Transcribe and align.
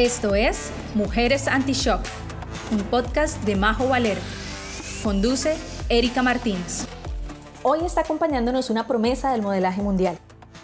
Esto 0.00 0.34
es 0.34 0.70
Mujeres 0.94 1.46
Anti-Shock, 1.46 2.00
un 2.72 2.78
podcast 2.84 3.36
de 3.44 3.54
Majo 3.54 3.86
Valero. 3.86 4.22
Conduce 5.04 5.58
Erika 5.90 6.22
Martínez. 6.22 6.86
Hoy 7.62 7.80
está 7.84 8.00
acompañándonos 8.00 8.70
una 8.70 8.86
promesa 8.86 9.30
del 9.30 9.42
modelaje 9.42 9.82
mundial. 9.82 10.16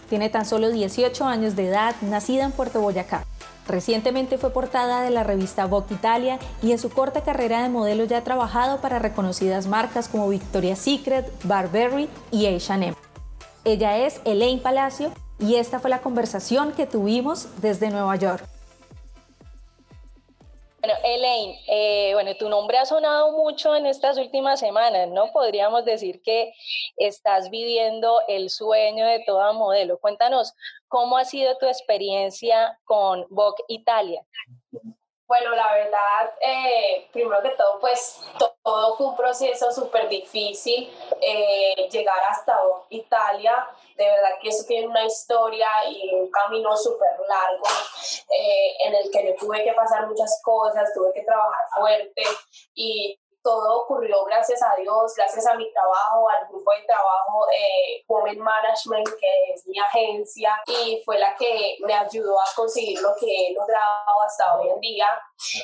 Tiene 0.09 0.31
tan 0.31 0.47
solo 0.47 0.71
18 0.71 1.27
años 1.27 1.55
de 1.55 1.69
edad, 1.69 1.95
nacida 2.01 2.45
en 2.45 2.53
Puerto 2.53 2.81
Boyacá. 2.81 3.27
Recientemente 3.69 4.39
fue 4.39 4.55
portada 4.55 5.03
de 5.03 5.11
la 5.11 5.23
revista 5.23 5.67
Vogue 5.67 5.95
Italia 5.95 6.39
y 6.63 6.73
en 6.73 6.79
su 6.79 6.89
corta 6.89 7.21
carrera 7.21 7.63
de 7.63 7.69
modelo 7.69 8.05
ya 8.05 8.17
ha 8.17 8.25
trabajado 8.25 8.81
para 8.81 9.01
reconocidas 9.01 9.67
marcas 9.67 10.09
como 10.09 10.31
Victoria's 10.31 10.79
Secret, 10.79 11.31
Burberry 11.45 12.09
y 12.31 12.47
H&M. 12.47 12.95
Ella 13.67 13.99
es 13.99 14.19
Elaine 14.25 14.63
Palacio 14.63 15.13
y 15.39 15.57
esta 15.57 15.79
fue 15.79 15.91
la 15.91 16.01
conversación 16.01 16.73
que 16.73 16.87
tuvimos 16.87 17.49
desde 17.61 17.91
Nueva 17.91 18.17
York. 18.17 18.56
Bueno, 20.87 21.01
Elaine, 21.03 21.59
eh, 21.67 22.11
bueno, 22.15 22.37
tu 22.37 22.49
nombre 22.49 22.79
ha 22.79 22.87
sonado 22.87 23.33
mucho 23.33 23.75
en 23.75 23.87
estas 23.87 24.19
últimas 24.19 24.61
semanas, 24.61 25.09
¿no? 25.09 25.33
Podríamos 25.33 25.85
decir 25.85 26.23
que 26.23 26.53
estás 26.97 27.51
viviendo 27.51 28.21
el 28.29 28.51
sueño 28.51 29.05
de 29.05 29.25
toda 29.27 29.53
modelo. 29.53 29.99
Cuéntanos, 29.99 30.55
¿cómo 30.87 31.17
ha 31.17 31.25
sido 31.25 31.59
tu 31.59 31.67
experiencia 31.67 32.79
con 32.85 33.27
Vogue 33.31 33.65
Italia? 33.67 34.23
Bueno, 35.27 35.57
la 35.57 35.75
verdad, 35.75 36.35
eh, 36.41 37.09
primero 37.13 37.43
que 37.43 37.51
todo, 37.51 37.81
pues 37.81 38.21
todo 38.63 38.97
fue 38.97 39.09
un 39.09 39.17
proceso 39.17 39.73
súper 39.73 40.09
difícil. 40.09 40.89
Eh, 41.21 41.89
llegar 41.91 42.19
hasta 42.31 42.57
Italia, 42.91 43.69
de 43.97 44.05
verdad 44.05 44.39
que 44.41 44.51
eso 44.51 44.65
tiene 44.69 44.87
una 44.87 45.05
historia 45.05 45.67
y 45.89 46.15
un 46.15 46.31
camino 46.31 46.77
súper 46.77 47.11
largo 47.29 47.67
eh, 48.39 48.77
en 48.85 48.95
el 48.95 49.11
que 49.11 49.27
yo 49.27 49.35
tuve 49.35 49.65
que 49.65 49.73
pasar 49.73 50.07
muchas 50.07 50.41
cosas, 50.45 50.93
tuve 50.95 51.13
que 51.13 51.25
trabajar 51.25 51.65
fuerte 51.77 52.23
y 52.75 53.19
todo 53.47 53.83
ocurrió 53.83 54.25
gracias 54.25 54.61
a 54.61 54.75
Dios, 54.75 55.15
gracias 55.17 55.47
a 55.47 55.55
mi 55.55 55.71
trabajo, 55.73 56.29
al 56.29 56.49
grupo 56.49 56.69
de 56.73 56.85
trabajo 56.85 57.47
eh, 57.57 58.05
Women 58.09 58.41
Management, 58.41 59.09
que 59.21 59.53
es 59.55 59.65
mi 59.69 59.79
agencia, 59.79 60.61
y 60.67 61.01
fue 61.05 61.17
la 61.17 61.33
que 61.37 61.77
me 61.87 61.95
ayudó 61.95 62.41
a 62.41 62.47
conseguir 62.57 63.01
lo 63.01 63.11
que 63.21 63.27
he 63.27 63.55
logrado 63.55 64.21
hasta 64.27 64.57
hoy 64.57 64.71
en 64.71 64.81
día. 64.81 65.07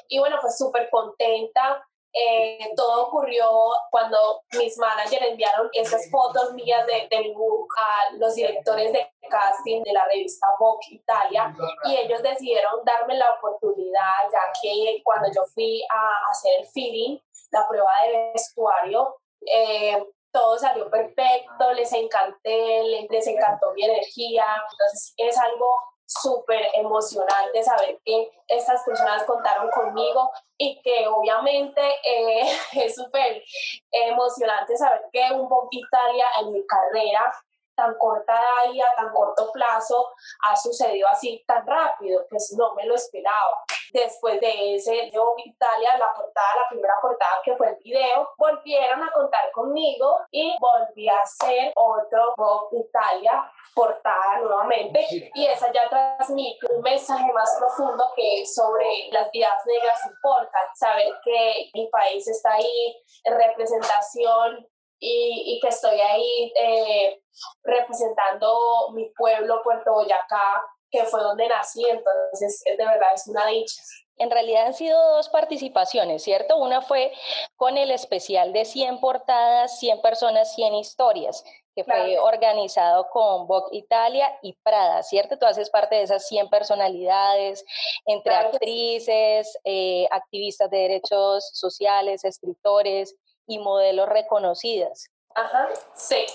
Y 0.08 0.20
bueno, 0.20 0.36
pues 0.40 0.56
súper 0.56 0.88
contenta. 0.90 1.84
Eh, 2.14 2.70
todo 2.76 3.06
ocurrió 3.06 3.48
cuando 3.90 4.42
mis 4.52 4.76
managers 4.76 5.28
enviaron 5.28 5.70
esas 5.72 6.10
fotos 6.10 6.52
mías 6.52 6.86
de, 6.86 7.08
de, 7.10 7.22
mi 7.22 7.32
book 7.32 7.68
a 7.80 8.14
los 8.16 8.34
directores 8.34 8.92
de 8.92 9.10
casting 9.30 9.82
de 9.82 9.92
la 9.94 10.04
revista 10.04 10.46
Vogue 10.58 10.84
Italia 10.90 11.56
y 11.86 11.96
ellos 11.96 12.22
decidieron 12.22 12.84
darme 12.84 13.16
la 13.16 13.30
oportunidad 13.30 14.28
ya 14.30 14.52
que 14.60 15.00
cuando 15.02 15.28
yo 15.34 15.42
fui 15.54 15.82
a 15.90 16.30
hacer 16.30 16.60
el 16.60 16.66
feeling 16.66 17.18
la 17.52 17.68
prueba 17.68 17.90
de 18.04 18.32
vestuario. 18.32 19.16
Eh, 19.46 20.04
todo 20.32 20.58
salió 20.58 20.90
perfecto, 20.90 21.72
les 21.74 21.92
encanté, 21.92 22.82
les, 23.10 23.26
encantó 23.26 23.72
mi 23.74 23.84
energía. 23.84 24.44
Entonces 24.70 25.14
es 25.16 25.38
algo 25.38 25.78
súper 26.06 26.68
emocionante 26.74 27.62
saber 27.62 27.98
que 28.04 28.30
estas 28.48 28.82
personas 28.84 29.24
contaron 29.24 29.70
conmigo 29.70 30.30
y 30.58 30.80
que 30.82 31.06
obviamente 31.06 31.80
eh, 32.04 32.50
es 32.72 32.94
súper 32.94 33.42
emocionante 33.90 34.76
saber 34.76 35.02
que 35.12 35.22
un 35.32 35.48
poco 35.48 35.68
Italia 35.70 36.26
en 36.40 36.52
mi 36.52 36.66
carrera 36.66 37.32
tan 37.74 37.94
corta 37.98 38.40
y 38.72 38.80
a 38.80 38.94
tan 38.94 39.12
corto 39.12 39.50
plazo 39.52 40.12
ha 40.48 40.56
sucedido 40.56 41.08
así 41.08 41.42
tan 41.46 41.66
rápido, 41.66 42.24
pues 42.28 42.54
no 42.56 42.74
me 42.74 42.86
lo 42.86 42.94
esperaba. 42.94 43.64
Después 43.92 44.40
de 44.40 44.76
ese 44.76 45.10
yo 45.10 45.34
Italia, 45.36 45.98
la 45.98 46.12
portada, 46.14 46.56
la 46.62 46.68
primera 46.70 46.94
portada 47.00 47.40
que 47.44 47.54
fue 47.56 47.68
el 47.68 47.76
video, 47.76 48.30
volvieron 48.38 49.02
a 49.02 49.12
contar 49.12 49.50
conmigo 49.52 50.18
y 50.30 50.54
volví 50.58 51.08
a 51.08 51.20
hacer 51.20 51.72
otro 51.76 52.34
Vogue 52.36 52.78
Italia 52.88 53.50
portada 53.74 54.38
nuevamente. 54.40 55.06
Y 55.34 55.46
esa 55.46 55.70
ya 55.72 55.88
transmite 55.88 56.66
un 56.72 56.82
mensaje 56.82 57.32
más 57.32 57.54
profundo 57.58 58.04
que 58.16 58.42
es 58.42 58.54
sobre 58.54 59.08
las 59.10 59.30
vidas 59.30 59.62
negras 59.66 60.00
importan, 60.06 60.68
saber 60.74 61.12
que 61.24 61.70
mi 61.74 61.88
país 61.88 62.26
está 62.28 62.52
ahí 62.52 62.96
en 63.24 63.36
representación 63.36 64.66
y, 65.02 65.56
y 65.56 65.60
que 65.60 65.68
estoy 65.68 66.00
ahí 66.00 66.52
eh, 66.54 67.22
representando 67.64 68.90
mi 68.94 69.10
pueblo, 69.10 69.60
Puerto 69.64 69.92
Boyacá, 69.92 70.62
que 70.92 71.04
fue 71.04 71.20
donde 71.22 71.48
nací, 71.48 71.84
entonces 71.84 72.62
de 72.64 72.76
verdad 72.76 73.08
es 73.12 73.26
una 73.26 73.46
dicha. 73.46 73.82
En 74.18 74.30
realidad 74.30 74.66
han 74.66 74.74
sido 74.74 75.16
dos 75.16 75.28
participaciones, 75.30 76.22
¿cierto? 76.22 76.56
Una 76.56 76.82
fue 76.82 77.12
con 77.56 77.76
el 77.78 77.90
especial 77.90 78.52
de 78.52 78.64
100 78.64 79.00
portadas, 79.00 79.80
100 79.80 80.02
personas, 80.02 80.54
100 80.54 80.74
historias, 80.76 81.42
que 81.74 81.82
fue 81.82 82.18
organizado 82.18 83.08
con 83.10 83.48
Vogue 83.48 83.76
Italia 83.76 84.38
y 84.42 84.52
Prada, 84.62 85.02
¿cierto? 85.02 85.36
Tú 85.36 85.46
haces 85.46 85.70
parte 85.70 85.96
de 85.96 86.02
esas 86.02 86.28
100 86.28 86.48
personalidades, 86.48 87.64
entre 88.04 88.34
actrices, 88.34 89.58
eh, 89.64 90.06
activistas 90.12 90.70
de 90.70 90.78
derechos 90.78 91.48
sociales, 91.54 92.24
escritores, 92.24 93.16
y 93.52 93.58
modelos 93.58 94.08
reconocidas. 94.08 95.11
Ajá, 95.34 95.68
sí. 95.94 96.26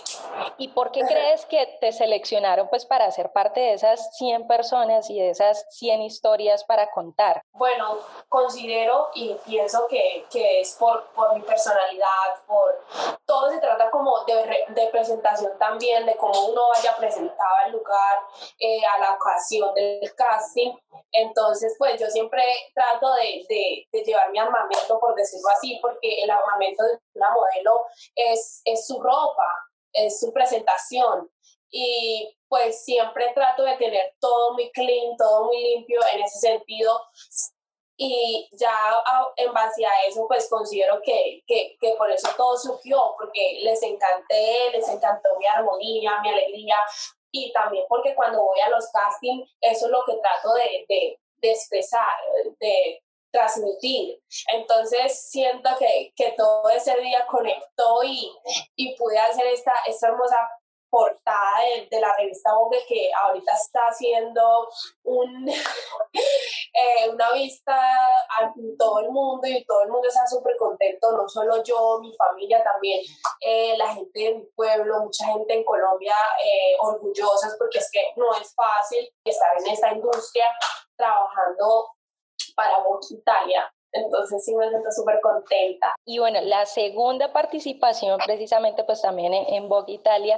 ¿Y 0.57 0.69
por 0.69 0.91
qué 0.91 1.01
crees 1.01 1.45
que 1.45 1.77
te 1.79 1.91
seleccionaron 1.91 2.67
pues 2.69 2.85
para 2.85 3.09
ser 3.11 3.31
parte 3.31 3.59
de 3.59 3.73
esas 3.73 4.15
100 4.17 4.47
personas 4.47 5.09
y 5.09 5.19
de 5.19 5.29
esas 5.29 5.65
100 5.71 6.01
historias 6.01 6.63
para 6.63 6.89
contar? 6.91 7.41
Bueno, 7.51 7.99
considero 8.29 9.09
y 9.13 9.35
pienso 9.45 9.87
que, 9.87 10.25
que 10.31 10.61
es 10.61 10.75
por, 10.75 11.07
por 11.11 11.35
mi 11.35 11.41
personalidad, 11.41 12.43
por 12.45 12.83
todo 13.25 13.49
se 13.49 13.59
trata 13.59 13.89
como 13.91 14.23
de, 14.25 14.65
de 14.69 14.87
presentación 14.87 15.57
también, 15.59 16.05
de 16.05 16.15
cómo 16.15 16.47
uno 16.47 16.69
vaya 16.75 16.95
presentado 16.97 17.55
al 17.65 17.71
lugar, 17.71 18.19
eh, 18.59 18.81
a 18.95 18.99
la 18.99 19.13
ocasión 19.13 19.73
del 19.73 20.13
casting. 20.15 20.73
Entonces, 21.11 21.75
pues 21.77 21.99
yo 21.99 22.07
siempre 22.07 22.41
trato 22.73 23.13
de, 23.15 23.45
de, 23.47 23.87
de 23.91 24.03
llevar 24.03 24.31
mi 24.31 24.39
armamento, 24.39 24.99
por 24.99 25.15
decirlo 25.15 25.49
así, 25.55 25.77
porque 25.81 26.23
el 26.23 26.29
armamento 26.29 26.83
de 26.83 26.99
una 27.15 27.31
modelo 27.31 27.85
es, 28.15 28.61
es 28.65 28.86
su 28.87 29.01
ropa, 29.01 29.47
es 29.93 30.19
su 30.19 30.31
presentación. 30.31 31.29
Y 31.69 32.37
pues 32.47 32.85
siempre 32.85 33.31
trato 33.33 33.63
de 33.63 33.75
tener 33.77 34.15
todo 34.19 34.53
muy 34.53 34.71
clean, 34.71 35.17
todo 35.17 35.45
muy 35.45 35.61
limpio 35.61 35.99
en 36.13 36.21
ese 36.21 36.39
sentido. 36.39 37.01
Y 37.97 38.47
ya 38.53 38.71
en 39.37 39.51
base 39.53 39.85
a 39.85 40.05
eso, 40.07 40.25
pues 40.27 40.47
considero 40.49 41.01
que, 41.03 41.43
que, 41.47 41.75
que 41.81 41.95
por 41.95 42.11
eso 42.11 42.29
todo 42.37 42.55
surgió, 42.55 43.15
porque 43.17 43.59
les 43.63 43.81
encanté, 43.81 44.69
les 44.71 44.87
encantó 44.87 45.29
mi 45.39 45.47
armonía, 45.47 46.21
mi 46.21 46.29
alegría, 46.29 46.75
y 47.31 47.51
también 47.51 47.85
porque 47.89 48.15
cuando 48.15 48.43
voy 48.43 48.59
a 48.59 48.69
los 48.69 48.89
castings, 48.91 49.49
eso 49.61 49.85
es 49.87 49.91
lo 49.91 50.03
que 50.05 50.13
trato 50.15 50.53
de, 50.53 50.85
de, 50.87 51.19
de 51.37 51.51
expresar, 51.51 52.05
de, 52.59 53.01
transmitir. 53.31 54.19
Entonces 54.53 55.29
siento 55.29 55.69
que, 55.77 56.13
que 56.15 56.33
todo 56.37 56.69
ese 56.69 56.95
día 56.97 57.25
conectó 57.29 58.03
y, 58.03 58.31
y 58.75 58.95
pude 58.95 59.17
hacer 59.17 59.47
esta, 59.47 59.73
esta 59.87 60.07
hermosa 60.07 60.37
portada 60.89 61.59
de, 61.89 61.99
la 61.99 62.15
revista 62.17 62.53
Vogue 62.53 62.83
que 62.87 63.09
ahorita 63.23 63.51
está 63.53 63.79
haciendo 63.87 64.69
un, 65.03 65.49
eh, 66.13 67.09
una 67.11 67.31
vista 67.33 67.75
a 67.75 68.53
todo 68.77 68.99
el 68.99 69.09
mundo 69.09 69.47
y 69.47 69.63
todo 69.65 69.83
el 69.83 69.89
mundo 69.89 70.07
está 70.07 70.25
súper 70.27 70.55
contento, 70.57 71.11
no 71.11 71.27
solo 71.27 71.63
yo, 71.63 71.99
mi 72.01 72.15
familia 72.15 72.63
también, 72.63 73.01
eh, 73.41 73.75
la 73.77 73.93
gente 73.93 74.19
de 74.19 74.35
mi 74.35 74.45
pueblo, 74.55 75.01
mucha 75.01 75.25
gente 75.25 75.53
en 75.53 75.63
Colombia 75.65 76.15
eh, 76.43 76.75
orgullosas 76.79 77.55
porque 77.57 77.79
es 77.79 77.89
que 77.91 78.01
no 78.15 78.33
es 78.33 78.53
fácil 78.55 79.07
estar 79.23 79.57
en 79.59 79.67
esta 79.67 79.91
industria 79.91 80.45
trabajando 80.95 81.96
para 82.57 82.79
Vogue 82.79 83.07
Italia. 83.11 83.71
Entonces 83.93 84.43
sí 84.43 84.53
me 84.53 84.67
siento 84.67 84.91
súper 84.91 85.19
contenta. 85.21 85.95
Y 86.05 86.19
bueno, 86.19 86.41
la 86.41 86.65
segunda 86.65 87.31
participación 87.31 88.19
precisamente 88.25 88.83
pues 88.83 89.01
también 89.01 89.33
en, 89.33 89.53
en 89.53 89.69
Vogue 89.69 89.93
Italia 89.93 90.37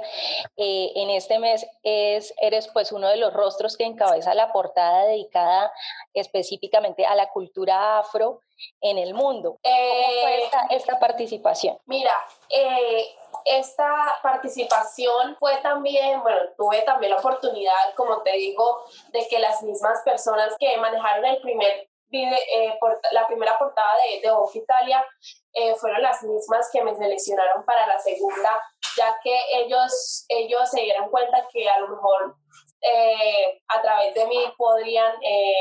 eh, 0.56 0.92
en 0.94 1.10
este 1.10 1.38
mes 1.38 1.66
es, 1.82 2.32
eres 2.40 2.68
pues 2.68 2.92
uno 2.92 3.08
de 3.08 3.16
los 3.16 3.32
rostros 3.32 3.76
que 3.76 3.84
encabeza 3.84 4.34
la 4.34 4.52
portada 4.52 5.06
dedicada 5.06 5.72
específicamente 6.14 7.04
a 7.04 7.16
la 7.16 7.28
cultura 7.30 7.98
afro 7.98 8.42
en 8.80 8.98
el 8.98 9.14
mundo. 9.14 9.58
¿Cómo 9.62 10.22
fue 10.22 10.44
esta, 10.44 10.66
esta 10.70 10.98
participación? 11.00 11.78
Mira, 11.86 12.14
eh, 12.50 13.16
esta 13.44 14.18
participación 14.22 15.36
fue 15.38 15.56
también, 15.62 16.22
bueno, 16.22 16.40
tuve 16.56 16.82
también 16.82 17.12
la 17.12 17.18
oportunidad, 17.18 17.94
como 17.96 18.22
te 18.22 18.32
digo, 18.32 18.84
de 19.12 19.26
que 19.28 19.38
las 19.38 19.62
mismas 19.62 20.00
personas 20.04 20.54
que 20.58 20.76
manejaron 20.76 21.24
el 21.24 21.40
primer 21.40 21.89
eh, 22.12 22.76
por, 22.80 23.00
la 23.12 23.26
primera 23.26 23.58
portada 23.58 23.94
de, 24.02 24.20
de 24.20 24.32
Vogue 24.32 24.60
Italia 24.60 25.04
eh, 25.52 25.74
fueron 25.76 26.02
las 26.02 26.22
mismas 26.22 26.68
que 26.72 26.82
me 26.82 26.94
seleccionaron 26.94 27.64
para 27.64 27.86
la 27.86 27.98
segunda, 27.98 28.62
ya 28.96 29.16
que 29.22 29.38
ellos, 29.54 30.24
ellos 30.28 30.68
se 30.70 30.82
dieron 30.82 31.10
cuenta 31.10 31.46
que 31.52 31.68
a 31.68 31.80
lo 31.80 31.88
mejor 31.88 32.36
eh, 32.82 33.62
a 33.68 33.82
través 33.82 34.14
de 34.14 34.26
mí 34.26 34.44
podrían 34.56 35.14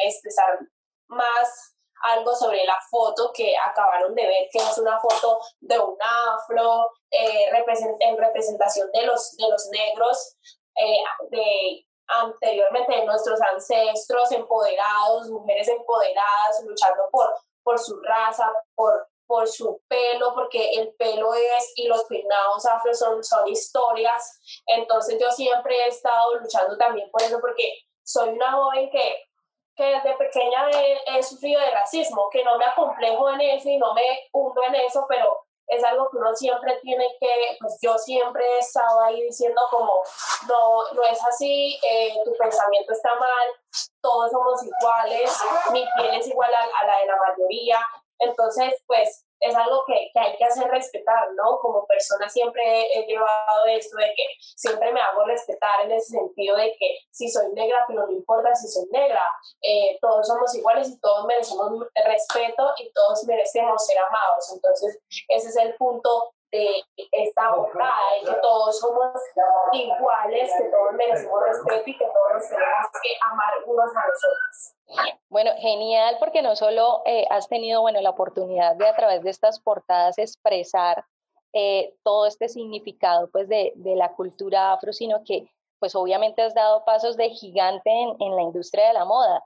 expresar 0.06 0.60
más 1.08 1.76
algo 2.04 2.34
sobre 2.36 2.64
la 2.66 2.78
foto 2.90 3.32
que 3.34 3.56
acabaron 3.58 4.16
de 4.16 4.26
ver, 4.26 4.48
que 4.52 4.60
es 4.60 4.78
una 4.78 5.00
foto 5.00 5.40
de 5.60 5.78
un 5.80 5.98
afro 6.00 6.92
eh, 7.12 7.50
en 8.00 8.18
representación 8.18 8.90
de 8.94 9.06
los, 9.06 9.36
de 9.36 9.50
los 9.50 9.70
negros 9.72 10.38
eh, 10.76 11.04
de 11.32 11.86
anteriormente 12.10 12.96
de 12.96 13.06
nuestros 13.06 13.40
ancestros 13.42 14.32
empoderados, 14.32 15.30
mujeres 15.30 15.68
empoderadas, 15.68 16.64
luchando 16.66 17.04
por, 17.12 17.34
por 17.64 17.80
su 17.80 18.00
raza, 18.02 18.52
por, 18.76 19.08
por 19.28 19.48
su 19.48 19.82
pelo, 19.88 20.34
porque 20.34 20.72
el 20.72 20.94
pelo 20.96 21.34
es 21.34 21.74
y 21.76 21.88
los 21.88 22.04
peinados 22.06 22.66
afro 22.66 22.94
son, 22.94 23.24
son 23.24 23.48
historias. 23.48 24.40
Entonces 24.68 25.18
yo 25.20 25.30
siempre 25.32 25.76
he 25.76 25.88
estado 25.88 26.36
luchando 26.36 26.78
también 26.78 27.10
por 27.12 27.22
eso, 27.22 27.40
porque 27.40 27.74
soy 28.04 28.30
una 28.30 28.52
joven 28.52 28.90
que 28.90 29.30
que 29.80 29.86
desde 29.86 30.18
pequeña 30.18 30.70
he, 30.70 31.24
sufrido 31.24 31.62
de 31.62 31.72
racismo, 31.72 32.30
que 32.30 32.44
no 32.44 32.58
me 32.58 32.66
acomplejo 32.66 33.30
en 33.30 33.40
eso 33.40 33.70
y 33.70 33.78
no 33.78 33.94
me 33.94 34.28
hundo 34.34 34.62
en 34.64 34.76
eso, 34.76 35.06
pero 35.08 35.46
es 35.70 35.84
algo 35.84 36.10
que 36.10 36.18
uno 36.18 36.36
siempre 36.36 36.80
tiene 36.82 37.08
que, 37.20 37.58
pues 37.60 37.78
yo 37.82 37.98
siempre 37.98 38.44
he 38.44 38.60
estado 38.60 39.02
ahí 39.02 39.22
diciendo 39.24 39.62
como, 39.70 40.02
no, 40.48 40.94
no 40.94 41.04
es 41.04 41.20
así, 41.26 41.80
eh, 41.88 42.14
tu 42.26 42.34
pensamiento 42.34 42.92
está 42.92 43.14
mal, 43.16 43.50
todos 44.02 44.32
somos 44.32 44.64
iguales, 44.64 45.32
mi 45.72 45.86
piel 45.96 46.20
es 46.20 46.28
igual 46.28 46.52
a, 46.54 46.62
a 46.62 46.88
la 46.88 47.00
de 47.00 47.06
la 47.06 47.16
mayoría, 47.18 47.80
entonces 48.20 48.74
pues 48.88 49.26
es 49.40 49.56
algo 49.56 49.84
que, 49.88 50.10
que, 50.14 50.20
hay 50.20 50.38
que 50.38 50.44
hacer 50.44 50.70
respetar, 50.70 51.32
¿no? 51.34 51.60
Como 51.60 51.86
persona 51.88 52.28
siempre 52.28 52.62
he, 52.94 53.06
llevado 53.06 53.66
esto 53.68 53.98
de 53.98 54.12
que 54.16 54.24
siempre 54.40 54.92
me 54.92 55.00
hago 55.00 55.24
respetar 55.26 55.86
en 55.86 55.92
ese 55.92 56.18
sentido 56.18 56.58
de 56.58 56.76
que 56.78 56.98
si 57.10 57.30
soy 57.30 57.52
negra, 57.54 57.86
pero 57.88 58.06
no 58.06 58.12
importa 58.12 58.54
si 58.54 58.68
soy 58.68 58.86
negra, 58.92 59.26
eh, 59.62 59.98
todos 60.02 60.28
somos 60.28 60.54
iguales 60.56 60.90
y 60.90 61.00
todos 61.00 61.26
merecemos 61.26 61.72
respeto 62.06 62.74
y 62.78 62.92
todos 62.92 63.24
merecemos 63.26 63.86
ser 63.86 63.98
amados. 64.00 64.52
Entonces, 64.54 65.00
ese 65.30 65.50
es 65.50 65.56
el 65.56 65.76
punto 65.76 66.34
de 66.52 66.84
esta 67.12 67.48
abordada, 67.48 68.00
de 68.20 68.32
que 68.32 68.40
todos 68.42 68.80
somos 68.80 69.14
iguales, 69.74 70.52
que 70.58 70.64
todos 70.66 70.94
merecemos 70.94 71.42
respeto 71.44 71.84
y 71.86 71.98
que 71.98 72.06
todos 72.06 72.34
nos 72.34 72.50
tenemos 72.50 72.88
que 73.04 73.10
amar 73.32 73.54
unos 73.66 73.96
a 73.96 74.08
los 74.08 74.18
otros. 74.18 75.20
Bueno, 75.30 75.52
genial, 75.60 76.18
porque 76.20 76.42
no 76.42 76.56
solo 76.56 77.04
eh, 77.06 77.26
has 77.30 77.48
tenido 77.48 77.82
bueno, 77.82 78.02
la 78.02 78.10
oportunidad 78.10 78.76
de 78.76 78.88
a 78.88 78.96
través 78.96 79.22
de 79.24 79.30
estas 79.30 79.60
portadas 79.60 80.18
expresar 80.18 81.06
eh, 81.54 81.94
todo 82.04 82.26
este 82.26 82.50
significado 82.50 83.30
pues, 83.32 83.48
de, 83.48 83.74
de, 83.76 83.96
la 83.96 84.14
cultura 84.14 84.74
afro, 84.74 84.94
sino 84.94 85.24
que 85.24 85.50
pues 85.80 85.96
obviamente 85.96 86.42
has 86.42 86.54
dado 86.54 86.84
pasos 86.84 87.16
de 87.16 87.30
gigante 87.30 87.90
en, 87.90 88.16
en 88.20 88.36
la 88.36 88.42
industria 88.42 88.88
de 88.88 88.94
la 88.94 89.06
moda. 89.06 89.44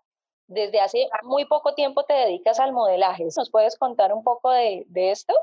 Desde 0.48 0.80
hace 0.80 1.08
muy 1.24 1.46
poco 1.46 1.74
tiempo 1.74 2.04
te 2.04 2.14
dedicas 2.14 2.60
al 2.60 2.74
modelaje. 2.74 3.26
¿Nos 3.36 3.50
puedes 3.50 3.78
contar 3.78 4.14
un 4.14 4.24
poco 4.24 4.52
de, 4.52 4.84
de 4.88 5.12
esto? 5.12 5.34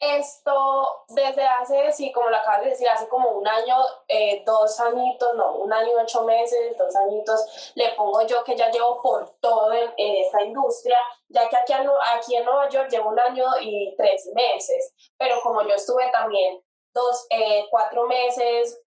Esto 0.00 1.04
desde 1.08 1.44
hace, 1.44 1.92
sí, 1.92 2.12
como 2.12 2.28
lo 2.28 2.36
acabas 2.36 2.62
de 2.62 2.70
decir, 2.70 2.88
hace 2.88 3.08
como 3.08 3.30
un 3.30 3.46
año, 3.46 3.76
eh, 4.08 4.42
dos 4.44 4.78
añitos, 4.80 5.34
no, 5.36 5.56
un 5.56 5.72
año, 5.72 5.92
ocho 6.02 6.24
meses, 6.24 6.76
dos 6.76 6.94
añitos, 6.96 7.72
le 7.74 7.92
pongo 7.92 8.22
yo 8.26 8.44
que 8.44 8.56
ya 8.56 8.70
llevo 8.70 9.00
por 9.00 9.30
todo 9.40 9.72
en, 9.72 9.92
esta 9.96 10.42
industria, 10.42 10.98
ya 11.28 11.48
que 11.48 11.56
aquí, 11.56 11.72
aquí 11.72 12.36
en 12.36 12.44
Nueva 12.44 12.68
York 12.68 12.88
llevo 12.90 13.10
un 13.10 13.18
año 13.18 13.46
y 13.60 13.94
tres 13.96 14.30
meses, 14.34 14.94
pero 15.16 15.40
como 15.42 15.62
yo 15.62 15.74
estuve 15.74 16.10
también 16.10 16.62
dos, 16.92 17.26
eh, 17.30 17.66
cuatro 17.70 18.06
meses, 18.06 18.83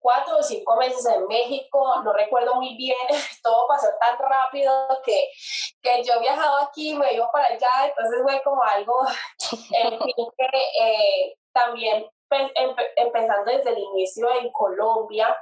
cuatro 0.00 0.38
o 0.38 0.42
cinco 0.42 0.76
meses 0.76 1.04
en 1.06 1.26
México, 1.26 2.02
no 2.02 2.12
recuerdo 2.12 2.54
muy 2.56 2.76
bien, 2.76 2.96
todo 3.42 3.66
pasó 3.68 3.86
tan 4.00 4.18
rápido 4.18 4.72
que, 5.04 5.30
que 5.82 6.02
yo 6.02 6.18
viajado 6.20 6.58
aquí, 6.58 6.94
me 6.94 7.12
iba 7.12 7.30
para 7.30 7.46
allá, 7.46 7.86
entonces 7.86 8.20
fue 8.22 8.42
como 8.42 8.62
algo, 8.62 9.02
en 9.72 10.00
fin, 10.00 10.26
que 10.36 10.82
eh, 10.82 11.36
también 11.52 12.10
empezando 12.96 13.50
desde 13.50 13.70
el 13.70 13.78
inicio 13.78 14.28
en 14.40 14.50
Colombia 14.52 15.36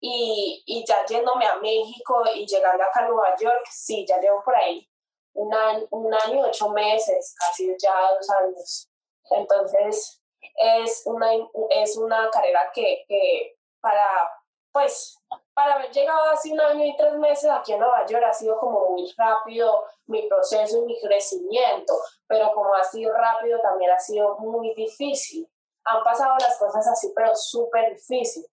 y, 0.00 0.62
y, 0.66 0.84
ya 0.84 1.04
yéndome 1.06 1.46
a 1.46 1.56
México 1.56 2.24
y 2.34 2.44
llegando 2.44 2.82
acá 2.82 3.04
a 3.04 3.08
Nueva 3.08 3.36
York, 3.36 3.64
sí, 3.70 4.04
ya 4.06 4.20
llevo 4.20 4.42
por 4.44 4.56
ahí 4.56 4.88
un 5.34 5.54
año, 5.54 5.86
un 5.90 6.12
año 6.12 6.46
ocho 6.46 6.68
meses, 6.70 7.34
casi 7.38 7.74
ya 7.78 8.12
dos 8.12 8.28
años. 8.30 8.88
Entonces, 9.30 10.20
es 10.56 11.02
una, 11.06 11.30
es 11.70 11.96
una 11.96 12.30
carrera 12.30 12.70
que, 12.74 13.04
que 13.08 13.56
para, 13.82 14.32
pues, 14.72 15.18
para 15.52 15.74
haber 15.74 15.90
llegado 15.90 16.30
así 16.30 16.52
un 16.52 16.60
año 16.60 16.86
y 16.86 16.96
tres 16.96 17.14
meses 17.14 17.50
aquí 17.50 17.74
en 17.74 17.80
Nueva 17.80 18.06
York 18.06 18.24
ha 18.26 18.32
sido 18.32 18.58
como 18.58 18.88
muy 18.90 19.12
rápido 19.18 19.84
mi 20.06 20.26
proceso 20.28 20.78
y 20.78 20.86
mi 20.86 21.00
crecimiento, 21.00 21.92
pero 22.26 22.52
como 22.54 22.74
ha 22.74 22.84
sido 22.84 23.12
rápido 23.12 23.60
también 23.60 23.90
ha 23.90 23.98
sido 23.98 24.38
muy 24.38 24.72
difícil. 24.74 25.46
Han 25.84 26.02
pasado 26.04 26.34
las 26.40 26.56
cosas 26.58 26.86
así, 26.88 27.12
pero 27.14 27.34
súper 27.34 27.92
difícil. 27.92 28.46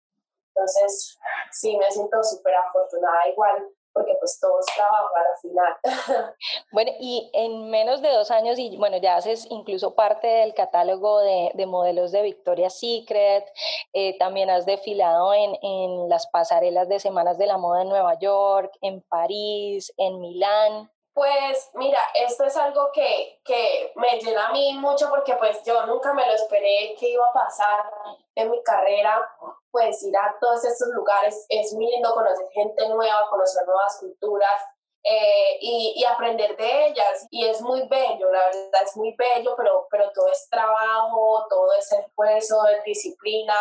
Entonces, 0.48 1.18
sí, 1.52 1.76
me 1.76 1.90
siento 1.90 2.22
súper 2.24 2.54
afortunada 2.56 3.28
igual 3.28 3.68
porque 3.98 4.14
pues 4.20 4.38
todos 4.40 4.64
trabajan 4.76 5.26
al 5.26 5.38
final. 5.40 6.34
Bueno, 6.70 6.92
y 7.00 7.30
en 7.32 7.70
menos 7.70 8.02
de 8.02 8.10
dos 8.10 8.30
años, 8.30 8.58
y 8.58 8.76
bueno, 8.76 8.98
ya 8.98 9.16
haces 9.16 9.46
incluso 9.50 9.94
parte 9.94 10.26
del 10.26 10.54
catálogo 10.54 11.20
de, 11.20 11.50
de 11.54 11.66
modelos 11.66 12.12
de 12.12 12.22
Victoria's 12.22 12.78
Secret, 12.78 13.44
eh, 13.92 14.16
también 14.18 14.50
has 14.50 14.66
desfilado 14.66 15.32
en 15.34 16.08
las 16.08 16.26
pasarelas 16.28 16.88
de 16.88 17.00
Semanas 17.00 17.38
de 17.38 17.46
la 17.46 17.58
Moda 17.58 17.82
en 17.82 17.88
Nueva 17.88 18.18
York, 18.18 18.72
en 18.82 19.02
París, 19.02 19.92
en 19.96 20.20
Milán. 20.20 20.90
Pues 21.14 21.70
mira, 21.74 21.98
esto 22.14 22.44
es 22.44 22.56
algo 22.56 22.90
que, 22.92 23.40
que, 23.44 23.92
me 23.96 24.20
llena 24.20 24.48
a 24.48 24.52
mí 24.52 24.72
mucho 24.74 25.08
porque 25.10 25.34
pues 25.34 25.62
yo 25.64 25.84
nunca 25.86 26.14
me 26.14 26.26
lo 26.26 26.32
esperé 26.32 26.94
que 26.98 27.10
iba 27.10 27.26
a 27.26 27.32
pasar 27.32 27.90
en 28.36 28.50
mi 28.50 28.62
carrera, 28.62 29.28
pues 29.70 30.02
ir 30.04 30.16
a 30.16 30.36
todos 30.40 30.64
estos 30.64 30.88
lugares, 30.94 31.44
es 31.48 31.72
muy 31.74 31.86
lindo 31.86 32.14
conocer 32.14 32.46
gente 32.52 32.88
nueva, 32.88 33.28
conocer 33.28 33.66
nuevas 33.66 33.98
culturas, 33.98 34.62
eh, 35.02 35.58
y, 35.60 35.94
y, 35.96 36.04
aprender 36.04 36.56
de 36.56 36.86
ellas. 36.86 37.26
Y 37.30 37.46
es 37.46 37.60
muy 37.62 37.86
bello, 37.88 38.30
la 38.30 38.44
verdad 38.46 38.82
es 38.84 38.96
muy 38.96 39.14
bello, 39.16 39.54
pero, 39.56 39.86
pero 39.90 40.10
todo 40.12 40.28
es 40.28 40.48
trabajo, 40.50 41.46
todo 41.48 41.68
es 41.78 41.90
esfuerzo, 41.92 42.66
es 42.66 42.82
disciplina 42.84 43.54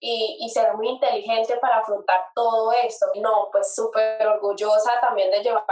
y, 0.00 0.38
y 0.40 0.48
ser 0.48 0.74
muy 0.74 0.88
inteligente 0.88 1.56
para 1.58 1.78
afrontar 1.78 2.26
todo 2.34 2.72
esto. 2.72 3.06
No, 3.16 3.48
pues 3.52 3.74
súper 3.74 4.26
orgullosa 4.26 5.00
también 5.00 5.30
de 5.30 5.42
llevar 5.42 5.64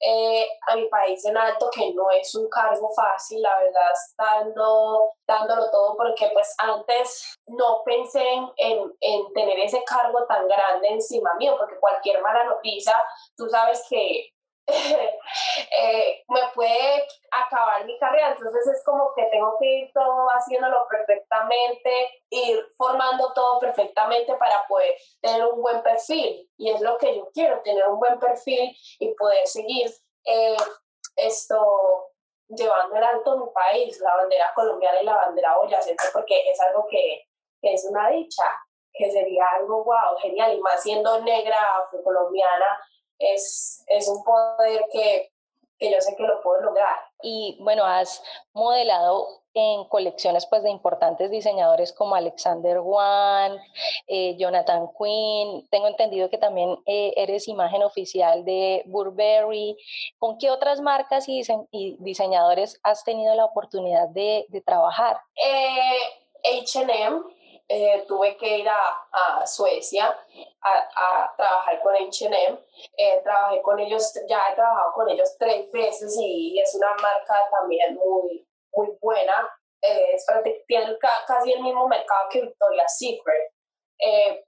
eh, 0.00 0.48
a 0.68 0.76
mi 0.76 0.86
país 0.88 1.24
en 1.26 1.36
alto, 1.36 1.70
que 1.72 1.92
no 1.94 2.10
es 2.10 2.34
un 2.34 2.48
cargo 2.48 2.90
fácil, 2.94 3.40
la 3.42 3.56
verdad, 3.58 3.92
estando, 3.92 5.12
dándolo 5.26 5.70
todo, 5.70 5.96
porque 5.96 6.30
pues 6.32 6.54
antes 6.58 7.38
no 7.46 7.82
pensé 7.84 8.22
en, 8.22 8.50
en, 8.56 8.92
en 9.00 9.32
tener 9.32 9.58
ese 9.60 9.82
cargo 9.84 10.26
tan 10.26 10.46
grande 10.48 10.88
encima 10.88 11.34
mío, 11.34 11.54
porque 11.58 11.78
cualquier 11.78 12.20
mala 12.22 12.44
noticia, 12.44 12.94
tú 13.36 13.48
sabes 13.48 13.84
que 13.88 14.30
eh, 15.78 16.24
me 16.28 16.40
puede 16.54 17.06
acabar 17.30 17.84
mi 17.84 17.98
carrera. 17.98 18.32
Entonces 18.32 18.66
es 18.66 18.84
como 18.84 19.12
que 19.14 19.24
tengo 19.24 19.56
que 19.58 19.66
ir 19.66 19.92
todo 19.92 20.26
haciéndolo 20.28 20.86
perfectamente, 20.88 22.22
ir 22.30 22.64
formando 22.76 23.32
todo 23.32 23.58
perfectamente 23.60 24.34
para 24.34 24.66
poder 24.66 24.94
tener 25.20 25.46
un 25.46 25.60
buen 25.60 25.82
perfil. 25.82 26.50
Y 26.56 26.70
es 26.70 26.80
lo 26.80 26.98
que 26.98 27.16
yo 27.16 27.28
quiero, 27.32 27.60
tener 27.62 27.86
un 27.88 27.98
buen 27.98 28.18
perfil 28.18 28.76
y 28.98 29.14
poder 29.14 29.46
seguir 29.46 29.90
eh, 30.24 30.56
esto 31.16 32.12
llevando 32.48 32.96
en 32.96 33.04
alto 33.04 33.38
mi 33.38 33.52
país, 33.52 33.98
la 34.00 34.14
bandera 34.16 34.52
colombiana 34.54 35.00
y 35.00 35.04
la 35.04 35.16
bandera 35.16 35.56
boyacense, 35.56 36.08
porque 36.12 36.48
es 36.48 36.60
algo 36.60 36.86
que, 36.88 37.24
que 37.60 37.74
es 37.74 37.84
una 37.90 38.08
dicha, 38.10 38.44
que 38.92 39.10
sería 39.10 39.44
algo 39.56 39.84
wow, 39.84 40.16
genial, 40.20 40.54
y 40.54 40.60
más 40.60 40.82
siendo 40.82 41.20
negra, 41.22 41.56
afrocolombiana, 41.78 42.80
es, 43.18 43.84
es 43.88 44.08
un 44.08 44.22
poder 44.24 44.84
que, 44.92 45.30
que 45.78 45.90
yo 45.90 46.00
sé 46.00 46.14
que 46.16 46.22
lo 46.22 46.42
puedo 46.42 46.60
lograr. 46.62 46.96
Y 47.22 47.58
bueno, 47.60 47.84
has 47.84 48.22
modelado 48.52 49.26
en 49.56 49.84
colecciones 49.88 50.46
pues, 50.46 50.62
de 50.62 50.70
importantes 50.70 51.30
diseñadores 51.30 51.92
como 51.92 52.14
Alexander 52.14 52.80
Wang, 52.80 53.58
eh, 54.06 54.36
Jonathan 54.36 54.88
Quinn. 54.98 55.66
Tengo 55.70 55.88
entendido 55.88 56.28
que 56.28 56.36
también 56.36 56.78
eh, 56.84 57.14
eres 57.16 57.48
imagen 57.48 57.82
oficial 57.82 58.44
de 58.44 58.82
Burberry. 58.86 59.76
¿Con 60.18 60.36
qué 60.36 60.50
otras 60.50 60.80
marcas 60.82 61.26
y, 61.28 61.42
y 61.70 61.96
diseñadores 62.00 62.78
has 62.82 63.02
tenido 63.02 63.34
la 63.34 63.46
oportunidad 63.46 64.08
de, 64.08 64.44
de 64.50 64.60
trabajar? 64.60 65.16
HM, 66.44 66.90
eh, 66.90 67.35
tuve 68.06 68.36
que 68.36 68.58
ir 68.58 68.68
a, 68.68 69.08
a 69.10 69.46
Suecia 69.46 70.16
a, 70.60 70.70
a, 70.70 71.36
trabajar 71.36 71.82
con 71.82 71.94
H&M. 71.94 72.58
Eh, 72.96 73.20
trabajé 73.22 73.62
con 73.62 73.78
ellos, 73.78 74.12
ya 74.28 74.40
he 74.50 74.54
trabajado 74.54 74.92
con 74.92 75.08
ellos 75.08 75.36
tres 75.38 75.70
veces 75.72 76.16
y 76.20 76.58
es 76.60 76.74
una 76.74 76.94
marca 76.94 77.48
también 77.50 77.96
muy, 77.96 78.46
muy 78.72 78.88
buena. 79.00 79.48
Eh, 79.82 80.16
tiene 80.66 80.96
casi 80.98 81.52
el 81.52 81.62
mismo 81.62 81.88
mercado 81.88 82.28
que 82.30 82.42
Victoria's 82.42 82.98
Secret. 82.98 83.52
Eh, 83.98 84.44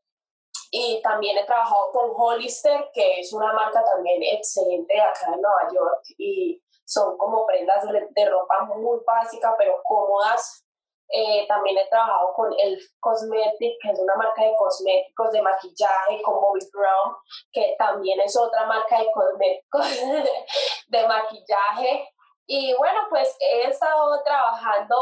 y 0.71 1.01
también 1.03 1.39
he 1.39 1.45
trabajado 1.45 1.91
con 1.93 2.11
Hollister, 2.15 2.91
que 2.93 3.21
es 3.21 3.33
una 3.33 3.53
marca 3.53 3.83
también 3.85 4.23
excelente 4.23 5.01
acá 5.01 5.33
en 5.33 5.41
Nueva 5.41 5.69
York 5.73 6.03
y 6.19 6.63
son 6.85 7.17
como 7.17 7.47
prendas 7.47 7.85
de 8.11 8.31
ropa 8.31 8.65
muy 8.65 8.99
básica 9.07 9.55
pero 9.59 9.81
cómodas. 9.83 10.65
Eh, 11.11 11.47
también 11.49 11.79
he 11.79 11.89
trabajado 11.89 12.33
con 12.35 12.53
el 12.59 12.79
Cosmetic, 13.01 13.77
que 13.81 13.91
es 13.91 13.99
una 13.99 14.15
marca 14.17 14.43
de 14.43 14.55
cosméticos 14.57 15.33
de 15.33 15.43
maquillaje, 15.43 16.23
con 16.23 16.35
Bobby 16.35 16.61
Brown, 16.73 17.17
que 17.51 17.75
también 17.79 18.21
es 18.21 18.37
otra 18.37 18.67
marca 18.67 18.99
de 18.99 19.11
cosméticos 19.11 19.87
de 20.89 21.09
maquillaje. 21.09 22.15
Y 22.47 22.75
bueno, 22.75 23.01
pues 23.09 23.37
he 23.41 23.69
estado 23.69 24.23
trabajando 24.23 24.97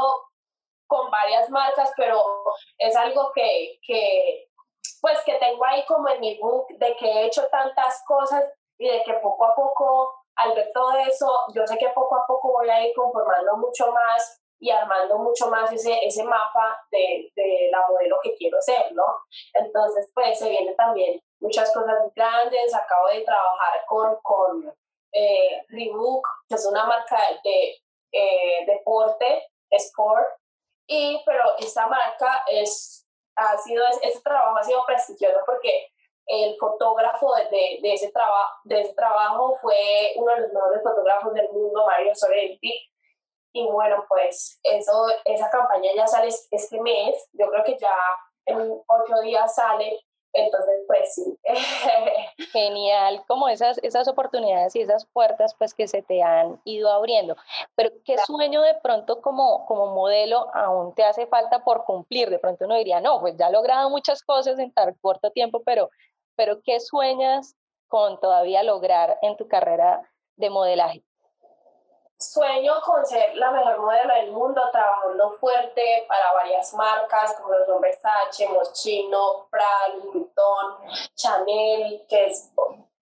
con 0.86 1.10
varias 1.10 1.50
marcas, 1.50 1.92
pero 1.96 2.22
es 2.78 2.94
algo 2.94 3.32
que, 3.34 3.78
que, 3.84 4.48
pues 5.00 5.20
que 5.25 5.34
tengo 5.34 5.64
ahí 5.64 5.84
como 5.86 6.08
en 6.08 6.20
mi 6.20 6.38
book, 6.38 6.66
de 6.78 6.96
que 6.96 7.06
he 7.06 7.26
hecho 7.26 7.48
tantas 7.48 8.02
cosas 8.06 8.44
y 8.78 8.88
de 8.88 9.02
que 9.02 9.14
poco 9.14 9.44
a 9.44 9.54
poco, 9.54 10.14
al 10.36 10.54
ver 10.54 10.70
todo 10.72 10.92
eso, 10.98 11.28
yo 11.54 11.66
sé 11.66 11.76
que 11.78 11.88
poco 11.88 12.14
a 12.16 12.26
poco 12.26 12.52
voy 12.52 12.68
a 12.68 12.86
ir 12.86 12.94
conformando 12.94 13.56
mucho 13.56 13.90
más 13.90 14.42
y 14.58 14.70
armando 14.70 15.18
mucho 15.18 15.48
más 15.48 15.70
ese, 15.72 15.98
ese 16.02 16.25
mapa 16.25 16.80
de, 16.90 17.30
de 17.34 17.68
la 17.70 17.86
modelo 17.88 18.16
que 18.22 18.34
quiero 18.34 18.60
ser, 18.60 18.92
¿no? 18.92 19.04
Entonces, 19.54 20.10
pues 20.14 20.38
se 20.38 20.48
vienen 20.48 20.75
también 20.76 21.20
muchas 21.40 21.72
cosas 21.72 22.12
grandes, 22.14 22.75
acabo 22.75 23.08
de 23.08 23.22
trabajar 23.22 23.84
con, 23.86 24.16
con 24.22 24.75
eh, 25.12 25.64
Reebok, 25.68 26.26
que 26.48 26.54
es 26.54 26.66
una 26.66 26.84
marca 26.86 27.18
de 27.44 27.76
eh, 28.12 28.66
deporte, 28.66 29.48
sport, 29.70 30.26
y, 30.86 31.22
pero 31.26 31.42
esta 31.58 31.86
marca 31.86 32.44
es, 32.50 33.06
ha 33.36 33.56
sido, 33.58 33.84
ese 34.02 34.20
trabajo 34.22 34.56
ha 34.56 34.62
sido 34.62 34.84
prestigioso 34.86 35.40
porque 35.44 35.88
el 36.26 36.56
fotógrafo 36.58 37.34
de, 37.34 37.78
de, 37.82 37.92
ese, 37.92 38.10
trabajo 38.10 38.54
de 38.64 38.80
ese 38.80 38.94
trabajo 38.94 39.58
fue 39.60 40.12
uno 40.16 40.34
de 40.34 40.40
los 40.40 40.52
mejores 40.52 40.82
fotógrafos 40.82 41.34
del 41.34 41.48
mundo, 41.50 41.86
Mario 41.86 42.14
Sorrenti. 42.14 42.90
Y 43.56 43.66
bueno, 43.68 44.04
pues 44.06 44.60
eso, 44.64 45.06
esa 45.25 45.48
campaña 45.48 45.90
ya 45.96 46.06
sale 46.06 46.28
este 46.28 46.78
mes, 46.78 47.26
yo 47.32 47.48
creo 47.48 47.64
que 47.64 47.78
ya 47.78 47.94
en 48.44 48.58
ocho 48.86 49.20
días 49.22 49.54
sale, 49.54 49.98
entonces, 50.34 50.82
pues 50.86 51.14
sí. 51.14 51.38
Genial, 52.52 53.25
como 53.26 53.48
esas, 53.48 53.78
esas 53.78 54.08
oportunidades 54.08 54.76
y 54.76 54.82
esas 54.82 55.06
puertas 55.06 55.54
pues 55.54 55.72
que 55.72 55.88
se 55.88 56.02
te 56.02 56.22
han 56.22 56.60
ido 56.64 56.92
abriendo. 56.92 57.34
Pero 57.75 57.92
¿qué 58.04 58.18
sueño 58.18 58.60
de 58.60 58.75
pronto 58.82 59.22
como, 59.22 59.64
como 59.64 59.94
modelo 59.94 60.54
aún 60.54 60.94
te 60.94 61.04
hace 61.04 61.26
falta 61.26 61.64
por 61.64 61.86
cumplir? 61.86 62.28
De 62.28 62.38
pronto 62.38 62.66
uno 62.66 62.76
diría, 62.76 63.00
no, 63.00 63.20
pues 63.20 63.38
ya 63.38 63.48
he 63.48 63.52
logrado 63.52 63.88
muchas 63.88 64.22
cosas 64.22 64.58
en 64.58 64.70
tan 64.70 64.92
corto 65.00 65.30
tiempo, 65.30 65.62
pero, 65.64 65.88
pero 66.34 66.60
¿qué 66.62 66.78
sueñas 66.78 67.56
con 67.88 68.20
todavía 68.20 68.62
lograr 68.62 69.18
en 69.22 69.34
tu 69.38 69.48
carrera 69.48 70.02
de 70.36 70.50
modelaje? 70.50 71.05
Sueño 72.18 72.80
con 72.82 73.04
ser 73.04 73.37
la 73.37 73.50
mejor 73.50 73.78
modelo 73.78 74.14
del 74.14 74.30
mundo, 74.30 74.62
trabajando 74.73 75.32
fuerte 75.32 76.06
para 76.08 76.32
varias 76.32 76.73
marcas 76.73 77.35
como 77.35 77.52
los 77.52 77.68
nombres 77.68 78.00
Versace, 78.02 78.49
Moschino, 78.49 79.49
Prada, 79.50 79.88
Louis 79.88 80.14
Vuitton, 80.14 80.76
Chanel, 81.14 82.06
que 82.08 82.26
es, 82.26 82.50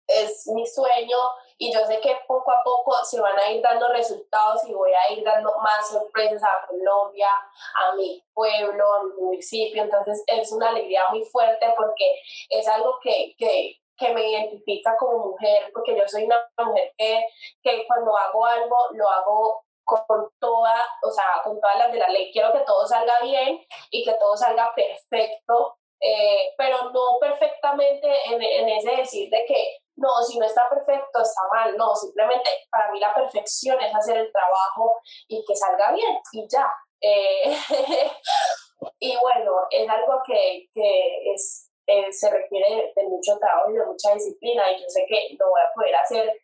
es 0.09 0.49
mi 0.49 0.66
sueño. 0.66 1.16
Y 1.59 1.73
yo 1.73 1.87
sé 1.87 2.00
que 2.00 2.18
poco 2.26 2.50
a 2.50 2.62
poco 2.64 2.92
se 3.04 3.21
van 3.21 3.38
a 3.38 3.52
ir 3.52 3.62
dando 3.62 3.87
resultados 3.88 4.64
y 4.66 4.75
voy 4.75 4.90
a 4.92 5.12
ir 5.12 5.23
dando 5.23 5.56
más 5.59 5.88
sorpresas 5.88 6.42
a 6.42 6.66
Colombia, 6.66 7.28
a 7.76 7.94
mi 7.94 8.21
pueblo, 8.35 8.94
a 8.94 9.04
mi 9.04 9.12
municipio, 9.23 9.85
entonces 9.85 10.25
es 10.26 10.50
una 10.50 10.71
alegría 10.71 11.02
muy 11.11 11.25
fuerte 11.26 11.73
porque 11.76 12.21
es 12.50 12.66
algo 12.66 12.99
que, 13.00 13.37
que 13.38 13.84
que 13.97 14.13
me 14.13 14.29
identifica 14.29 14.97
como 14.97 15.31
mujer, 15.31 15.71
porque 15.73 15.97
yo 15.97 16.03
soy 16.07 16.25
una 16.25 16.49
mujer 16.59 16.93
que, 16.97 17.25
que 17.63 17.87
cuando 17.87 18.17
hago 18.17 18.45
algo 18.45 18.77
lo 18.93 19.09
hago 19.09 19.65
con 19.85 20.29
toda, 20.41 20.75
o 21.03 21.11
sea, 21.11 21.43
con 21.43 21.61
todas 21.61 21.79
las 21.79 21.93
de 21.93 21.99
la 21.99 22.09
ley. 22.09 22.33
Quiero 22.33 22.53
que 22.53 22.61
todo 22.61 22.87
salga 22.87 23.21
bien 23.23 23.61
y 23.91 24.05
que 24.05 24.15
todo 24.15 24.37
salga 24.37 24.73
perfecto, 24.75 25.77
eh, 26.01 26.55
pero 26.57 26.91
no 26.91 27.19
perfectamente 27.21 28.09
en, 28.27 28.43
en, 28.43 28.69
ese 28.69 28.97
decir 28.97 29.31
de 29.31 29.45
que 29.47 29.79
no, 29.97 30.23
si 30.23 30.39
no 30.39 30.47
está 30.47 30.69
perfecto 30.69 31.21
está 31.21 31.43
mal, 31.53 31.77
no, 31.77 31.95
simplemente 31.95 32.51
para 32.71 32.91
mí 32.91 32.99
la 32.99 33.15
perfección 33.15 33.81
es 33.81 33.95
hacer 33.95 34.17
el 34.19 34.33
trabajo 34.33 35.01
y 35.29 35.45
que 35.47 35.55
salga 35.55 35.93
bien 35.93 36.19
y 36.33 36.47
ya. 36.49 36.73
Eh, 37.01 37.57
y 38.99 39.17
bueno, 39.19 39.53
es 39.71 39.89
algo 39.89 40.21
que, 40.27 40.69
que 40.75 41.33
es 41.35 41.71
eh, 41.87 42.12
se 42.12 42.31
requiere 42.31 42.93
de 42.95 43.03
mucho 43.05 43.38
trabajo 43.38 43.71
y 43.71 43.75
de 43.75 43.87
mucha 43.87 44.14
disciplina 44.14 44.71
y 44.73 44.83
yo 44.83 44.88
sé 44.88 45.05
que 45.09 45.37
lo 45.38 45.50
voy 45.50 45.61
a 45.61 45.73
poder 45.75 45.95
hacer 45.97 46.43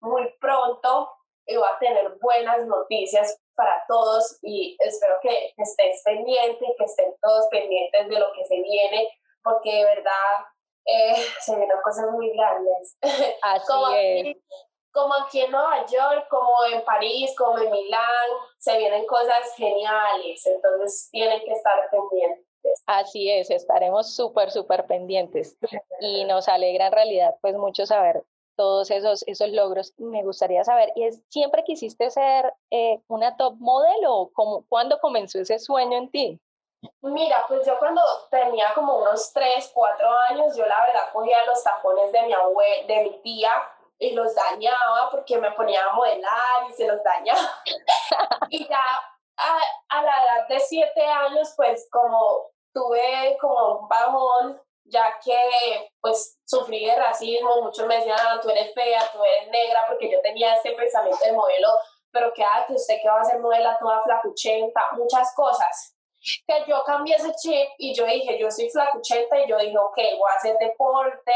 muy 0.00 0.32
pronto 0.40 1.10
y 1.46 1.56
voy 1.56 1.66
a 1.66 1.78
tener 1.78 2.08
buenas 2.20 2.66
noticias 2.66 3.40
para 3.56 3.84
todos 3.88 4.38
y 4.42 4.76
espero 4.78 5.16
que 5.20 5.52
estés 5.56 6.02
pendiente, 6.04 6.64
que 6.78 6.84
estén 6.84 7.12
todos 7.20 7.46
pendientes 7.50 8.08
de 8.08 8.18
lo 8.18 8.32
que 8.32 8.44
se 8.44 8.60
viene, 8.60 9.08
porque 9.42 9.74
de 9.74 9.84
verdad 9.84 10.46
eh, 10.86 11.14
se 11.40 11.56
vienen 11.56 11.80
cosas 11.82 12.10
muy 12.12 12.30
grandes. 12.30 12.96
Así 13.42 13.66
como, 13.66 13.88
es. 13.90 14.20
Aquí, 14.20 14.44
como 14.92 15.14
aquí 15.14 15.40
en 15.40 15.50
Nueva 15.50 15.84
York, 15.86 16.28
como 16.30 16.64
en 16.72 16.84
París, 16.84 17.34
como 17.36 17.58
en 17.58 17.70
Milán, 17.70 18.28
se 18.58 18.78
vienen 18.78 19.06
cosas 19.06 19.54
geniales, 19.56 20.46
entonces 20.46 21.08
tienen 21.10 21.40
que 21.44 21.52
estar 21.52 21.88
pendientes. 21.90 22.47
Así 22.86 23.30
es, 23.30 23.50
estaremos 23.50 24.14
súper, 24.14 24.50
súper 24.50 24.86
pendientes 24.86 25.56
y 26.00 26.24
nos 26.24 26.48
alegra 26.48 26.86
en 26.86 26.92
realidad 26.92 27.34
pues 27.40 27.56
mucho 27.56 27.86
saber 27.86 28.24
todos 28.58 28.90
esos, 28.90 29.22
esos 29.26 29.50
logros. 29.50 29.94
Me 29.98 30.24
gustaría 30.24 30.64
saber, 30.64 30.90
¿y 30.96 31.04
es, 31.04 31.22
siempre 31.28 31.62
quisiste 31.64 32.10
ser 32.10 32.52
eh, 32.70 33.00
una 33.06 33.36
top 33.36 33.54
model 33.58 34.04
o 34.06 34.30
como, 34.32 34.66
cuándo 34.68 34.98
comenzó 34.98 35.38
ese 35.38 35.58
sueño 35.60 35.96
en 35.96 36.10
ti? 36.10 36.40
Mira, 37.02 37.44
pues 37.48 37.66
yo 37.66 37.78
cuando 37.78 38.02
tenía 38.30 38.72
como 38.74 38.98
unos 38.98 39.32
3, 39.32 39.70
4 39.72 40.08
años, 40.30 40.56
yo 40.56 40.66
la 40.66 40.80
verdad 40.82 41.12
cogía 41.12 41.44
los 41.44 41.62
tapones 41.62 42.12
de 42.12 42.22
mi 42.22 42.32
abuela, 42.32 42.86
de 42.86 43.02
mi 43.04 43.22
tía 43.22 43.50
y 43.98 44.12
los 44.12 44.34
dañaba 44.34 45.08
porque 45.10 45.38
me 45.38 45.50
ponía 45.52 45.84
a 45.84 45.92
modelar 45.92 46.68
y 46.68 46.72
se 46.72 46.86
los 46.86 47.02
dañaba. 47.02 47.62
y 48.50 48.66
ya 48.68 48.80
a, 49.36 49.58
a, 49.88 50.02
la 50.02 50.24
edad 50.24 50.48
de 50.48 50.60
7 50.60 51.04
años, 51.04 51.52
pues 51.56 51.88
como 51.90 52.50
tuve 52.72 53.36
como 53.40 53.80
un 53.80 53.88
bajón, 53.88 54.62
ya 54.84 55.18
que 55.22 55.90
pues 56.00 56.38
sufrí 56.44 56.86
de 56.86 56.96
racismo, 56.96 57.62
muchos 57.62 57.86
me 57.86 57.96
decían, 57.96 58.18
ah, 58.20 58.38
tú 58.40 58.50
eres 58.50 58.72
fea, 58.74 59.00
tú 59.12 59.22
eres 59.22 59.50
negra, 59.50 59.84
porque 59.86 60.10
yo 60.10 60.20
tenía 60.22 60.54
ese 60.54 60.72
pensamiento 60.72 61.24
de 61.24 61.32
modelo, 61.32 61.68
pero 62.10 62.32
que, 62.32 62.42
ah, 62.42 62.64
que 62.66 62.74
usted 62.74 62.96
que 63.02 63.08
va 63.08 63.20
a 63.20 63.24
ser 63.24 63.40
modelo 63.40 63.70
toda 63.78 64.02
flacuchenta, 64.02 64.80
muchas 64.92 65.34
cosas 65.34 65.97
que 66.46 66.64
yo 66.66 66.82
cambié 66.84 67.16
ese 67.16 67.32
chip 67.34 67.68
y 67.78 67.94
yo 67.94 68.04
dije, 68.06 68.38
yo 68.38 68.50
soy 68.50 68.68
flacuchenta 68.70 69.38
y 69.40 69.48
yo 69.48 69.58
dije, 69.58 69.78
ok, 69.78 69.96
voy 69.96 70.30
a 70.30 70.36
hacer 70.36 70.56
deporte, 70.58 71.32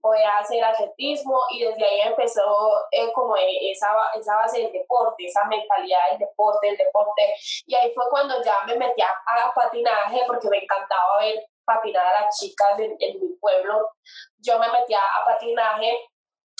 voy 0.00 0.18
a 0.18 0.38
hacer 0.38 0.62
atletismo 0.64 1.38
y 1.50 1.64
desde 1.64 1.84
ahí 1.84 2.00
empezó 2.02 2.42
eh, 2.90 3.12
como 3.12 3.36
esa, 3.36 3.88
esa 4.18 4.36
base 4.36 4.62
del 4.62 4.72
deporte, 4.72 5.26
esa 5.26 5.44
mentalidad 5.46 6.10
del 6.10 6.20
deporte, 6.20 6.66
del 6.66 6.76
deporte. 6.76 7.34
Y 7.66 7.74
ahí 7.74 7.92
fue 7.94 8.04
cuando 8.10 8.42
ya 8.42 8.62
me 8.66 8.76
metí 8.76 9.02
a, 9.02 9.52
patinaje 9.54 10.22
porque 10.26 10.48
me 10.48 10.58
encantaba 10.58 11.18
ver 11.20 11.46
patinar 11.64 12.06
a 12.06 12.22
las 12.22 12.38
chicas 12.38 12.78
en, 12.78 13.20
mi 13.20 13.36
pueblo. 13.40 13.90
Yo 14.38 14.58
me 14.58 14.68
metí 14.68 14.94
a, 14.94 15.24
patinaje 15.24 15.98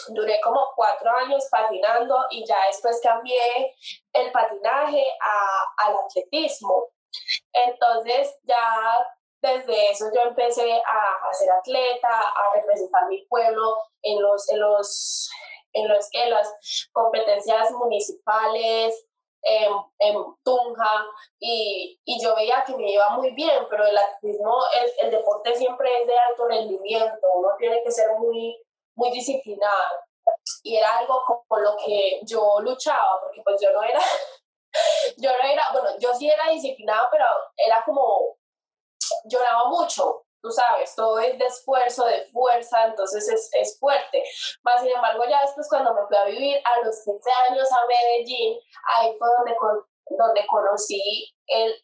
duré 0.08 0.40
como 0.42 0.72
cuatro 0.74 1.10
años 1.10 1.46
patinando 1.50 2.26
y 2.30 2.44
ya 2.44 2.58
después 2.66 3.00
cambié 3.02 3.74
el 4.12 4.32
patinaje 4.32 5.06
a, 5.20 5.86
al 5.86 5.96
atletismo. 6.04 6.88
Entonces 7.54 8.36
ya 8.42 9.06
desde 9.44 9.90
eso 9.90 10.06
yo 10.14 10.22
empecé 10.22 10.72
a, 10.72 11.32
ser 11.32 11.50
atleta, 11.50 12.08
a 12.08 12.54
representar 12.54 13.06
mi 13.08 13.24
pueblo 13.26 13.76
en 14.02 14.22
los, 14.22 14.50
en 14.50 14.60
los, 14.60 15.30
en 15.74 15.88
los 15.88 16.08
las 16.30 16.88
competencias 16.92 17.70
municipales, 17.72 19.06
en, 19.42 19.72
en 19.98 20.14
Tunja, 20.42 21.06
y, 21.38 22.00
y, 22.02 22.22
yo 22.22 22.34
veía 22.34 22.64
que 22.66 22.74
me 22.74 22.90
iba 22.90 23.10
muy 23.10 23.32
bien, 23.32 23.66
pero 23.68 23.84
el 23.84 23.96
atletismo, 23.98 24.56
el, 24.80 25.06
el, 25.06 25.10
deporte 25.10 25.54
siempre 25.54 25.90
es 26.00 26.06
de 26.06 26.18
alto 26.18 26.48
rendimiento, 26.48 27.26
uno 27.34 27.50
tiene 27.58 27.82
que 27.82 27.90
ser 27.90 28.08
muy, 28.18 28.56
muy 28.96 29.10
disciplinado. 29.10 30.00
Y 30.62 30.76
era 30.76 30.96
algo 30.96 31.22
con 31.46 31.62
lo 31.62 31.76
que 31.76 32.20
yo 32.24 32.60
luchaba, 32.60 33.20
porque 33.20 33.42
pues 33.42 33.60
yo 33.60 33.70
no 33.72 33.82
era 33.82 34.00
yo 35.18 35.30
no 35.30 35.48
era, 35.48 35.64
bueno, 35.72 35.90
yo 35.98 36.14
sí 36.14 36.28
era 36.28 36.50
disciplinado, 36.50 37.08
pero 37.10 37.24
era 37.56 37.82
como, 37.84 38.36
lloraba 39.24 39.68
mucho, 39.68 40.24
tú 40.42 40.50
sabes, 40.50 40.94
todo 40.94 41.18
es 41.18 41.38
de 41.38 41.46
esfuerzo, 41.46 42.04
de 42.04 42.26
fuerza, 42.26 42.84
entonces 42.84 43.28
es, 43.28 43.50
es 43.52 43.78
fuerte. 43.78 44.22
Más 44.62 44.80
sin 44.80 44.90
embargo, 44.90 45.24
ya 45.28 45.40
después 45.40 45.66
cuando 45.68 45.94
me 45.94 46.06
fui 46.06 46.16
a 46.16 46.24
vivir 46.24 46.60
a 46.64 46.84
los 46.84 47.02
15 47.04 47.30
años 47.48 47.68
a 47.72 47.86
Medellín, 47.86 48.58
ahí 48.96 49.16
fue 49.18 49.28
donde, 49.38 49.56
donde 50.10 50.46
conocí 50.46 51.32
el, 51.46 51.74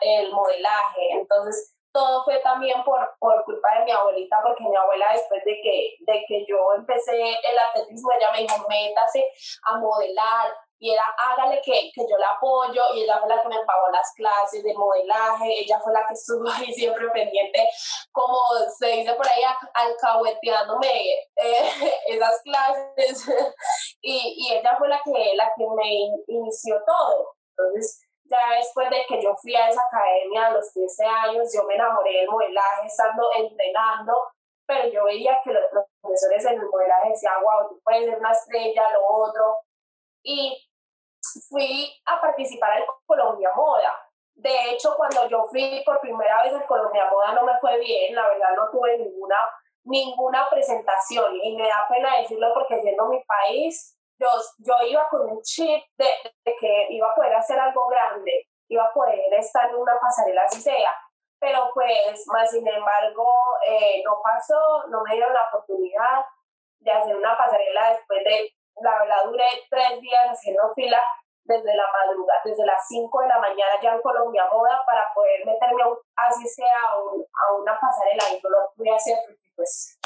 el 0.00 0.32
modelaje, 0.32 1.10
entonces 1.12 1.74
todo 1.94 2.24
fue 2.24 2.38
también 2.40 2.82
por, 2.84 2.98
por 3.20 3.44
culpa 3.44 3.78
de 3.78 3.84
mi 3.84 3.92
abuelita, 3.92 4.40
porque 4.44 4.64
mi 4.64 4.76
abuela 4.76 5.06
después 5.12 5.44
de 5.44 5.60
que, 5.62 5.94
de 6.00 6.24
que 6.26 6.44
yo 6.46 6.56
empecé 6.76 7.16
el 7.16 7.58
atletismo, 7.58 8.10
ella 8.12 8.32
me 8.32 8.42
dijo, 8.42 8.66
métase 8.68 9.24
a 9.62 9.78
modelar, 9.78 10.52
y 10.84 10.92
era 10.92 11.02
hágale 11.16 11.62
que, 11.64 11.90
que, 11.94 12.02
yo 12.02 12.18
la 12.18 12.32
apoyo 12.32 12.82
y 12.92 13.04
ella 13.04 13.18
fue 13.18 13.30
la 13.30 13.40
que 13.40 13.48
me 13.48 13.64
pagó 13.64 13.88
las 13.90 14.12
clases 14.14 14.62
de 14.62 14.74
modelaje, 14.74 15.60
ella 15.62 15.80
fue 15.80 15.94
la 15.94 16.06
que 16.06 16.12
estuvo 16.12 16.44
ahí 16.54 16.70
siempre 16.74 17.08
pendiente, 17.08 17.66
como 18.12 18.36
se 18.78 18.88
dice 18.88 19.14
por 19.14 19.26
ahí, 19.26 19.40
alcahueteándome 19.72 21.10
eh, 21.36 21.70
esas 22.08 22.42
clases 22.42 23.26
y, 24.02 24.34
y, 24.36 24.52
ella 24.52 24.76
fue 24.76 24.88
la 24.88 25.00
que, 25.02 25.34
la 25.34 25.50
que 25.56 25.64
me 25.74 25.90
inició 26.26 26.76
todo. 26.84 27.34
Entonces, 27.56 28.02
ya 28.24 28.56
después 28.58 28.90
de 28.90 29.06
que 29.08 29.22
yo 29.22 29.34
fui 29.40 29.56
a 29.56 29.70
esa 29.70 29.80
academia 29.90 30.48
a 30.48 30.50
los 30.50 30.70
15 30.74 31.02
años, 31.06 31.48
yo 31.54 31.64
me 31.64 31.76
enamoré 31.76 32.12
del 32.12 32.28
modelaje 32.28 32.86
estando 32.86 33.26
entrenando, 33.34 34.12
pero 34.66 34.86
yo 34.88 35.04
veía 35.04 35.40
que 35.42 35.50
los 35.50 35.64
profesores 36.02 36.44
en 36.44 36.60
el 36.60 36.68
modelaje 36.68 37.08
decían, 37.08 37.40
wow, 37.42 37.70
tú 37.70 37.80
puedes 37.82 38.04
ser 38.04 38.18
una 38.18 38.32
estrella, 38.32 38.82
lo 38.92 39.06
otro. 39.06 39.56
Y 40.22 40.58
fui 41.48 41.92
a 42.06 42.20
participar 42.20 42.78
en 42.78 42.84
Colombia 43.06 43.50
Moda. 43.54 43.92
De 44.34 44.70
hecho, 44.70 44.94
cuando 44.96 45.28
yo 45.28 45.44
fui 45.44 45.82
por 45.86 46.00
primera 46.00 46.42
vez 46.42 46.52
en 46.52 46.66
Colombia 46.66 47.08
Moda 47.10 47.32
no 47.32 47.44
me 47.44 47.58
fue 47.60 47.78
bien, 47.78 48.14
la 48.14 48.26
verdad 48.28 48.54
no 48.56 48.70
tuve 48.70 48.98
ninguna, 48.98 49.36
ninguna 49.84 50.48
presentación 50.50 51.36
y 51.42 51.56
me 51.56 51.68
da 51.68 51.86
pena 51.88 52.18
decirlo 52.18 52.52
porque 52.52 52.80
siendo 52.80 53.06
mi 53.06 53.22
país, 53.24 53.96
yo, 54.18 54.28
yo 54.58 54.74
iba 54.88 55.08
con 55.08 55.30
un 55.30 55.42
chip 55.42 55.82
de, 55.96 56.06
que 56.58 56.86
iba 56.90 57.08
a 57.08 57.14
poder 57.14 57.34
hacer 57.34 57.58
algo 57.58 57.86
grande, 57.88 58.48
iba 58.68 58.84
a 58.84 58.92
poder 58.92 59.32
estar 59.38 59.70
en 59.70 59.76
una 59.76 59.98
pasarela 60.00 60.42
así 60.42 60.60
sea, 60.60 60.96
pero 61.38 61.70
pues 61.74 62.24
más 62.28 62.50
sin 62.50 62.66
embargo 62.66 63.26
eh, 63.68 64.02
no 64.04 64.20
pasó, 64.22 64.84
no 64.88 65.02
me 65.02 65.14
dieron 65.14 65.32
la 65.32 65.48
oportunidad 65.48 66.24
de 66.80 66.90
hacer 66.90 67.16
una 67.16 67.36
pasarela 67.36 67.90
después 67.90 68.24
de, 68.24 68.50
la 68.82 68.98
verdad 68.98 69.24
duré 69.26 69.44
tres 69.70 70.00
días 70.00 70.24
haciendo 70.30 70.72
fila 70.74 71.00
desde 71.44 71.76
la 71.76 71.84
madrugada, 71.92 72.40
desde 72.44 72.64
las 72.64 72.86
5 72.88 73.20
de 73.20 73.28
la 73.28 73.38
mañana 73.38 73.72
ya 73.82 73.92
en 73.92 74.00
Colombia 74.00 74.48
Moda 74.50 74.80
para 74.86 75.12
poder 75.14 75.44
meterme 75.44 75.82
así 76.16 76.46
sea 76.48 76.80
a, 76.88 77.52
una 77.52 77.78
pasarela 77.78 78.24
y 78.32 78.40
no 78.42 78.50
lo 78.50 78.72
pude 78.74 78.90
hacer 78.90 79.18
porque 79.26 79.52
pues 79.54 79.98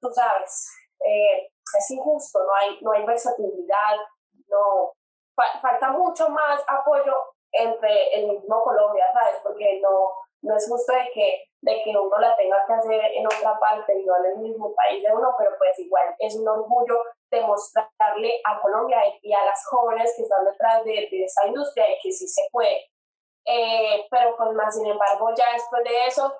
tú 0.00 0.10
sabes, 0.10 0.68
eh, 1.04 1.46
es 1.78 1.90
injusto, 1.90 2.44
no 2.44 2.54
hay, 2.54 2.78
no 2.82 2.92
hay 2.92 3.04
versatilidad, 3.06 3.96
no, 4.48 4.92
falta 5.62 5.90
mucho 5.90 6.28
más 6.28 6.62
apoyo 6.66 7.14
entre 7.52 8.14
el 8.14 8.28
mismo 8.28 8.62
Colombia, 8.62 9.06
¿sabes? 9.12 9.40
Porque 9.42 9.80
no, 9.82 10.12
no 10.42 10.56
es 10.56 10.68
justo 10.68 10.92
de 10.92 11.10
que, 11.12 11.44
de 11.62 11.82
que 11.84 11.90
uno 11.90 12.16
la 12.18 12.34
tenga 12.36 12.56
que 12.66 12.72
hacer 12.72 13.00
en 13.14 13.26
otra 13.26 13.58
parte 13.58 13.98
y 13.98 14.04
no 14.04 14.16
en 14.16 14.26
el 14.32 14.38
mismo 14.38 14.74
país 14.74 15.02
de 15.02 15.12
uno, 15.12 15.34
pero 15.38 15.50
pues 15.58 15.78
igual 15.78 16.14
es 16.18 16.36
un 16.36 16.48
orgullo 16.48 17.02
demostrarle 17.30 18.40
a 18.44 18.60
Colombia 18.60 18.98
y 19.22 19.32
a 19.32 19.44
las 19.44 19.64
jóvenes 19.66 20.12
que 20.16 20.22
están 20.22 20.44
detrás 20.44 20.84
de, 20.84 21.08
de 21.10 21.24
esa 21.24 21.46
industria 21.46 21.84
de 21.84 21.98
que 22.02 22.12
sí 22.12 22.26
se 22.26 22.42
puede. 22.50 22.90
Eh, 23.46 24.06
pero 24.10 24.36
pues 24.36 24.52
más 24.52 24.74
sin 24.74 24.86
embargo 24.86 25.30
ya 25.34 25.52
después 25.54 25.82
de 25.82 26.06
eso 26.06 26.32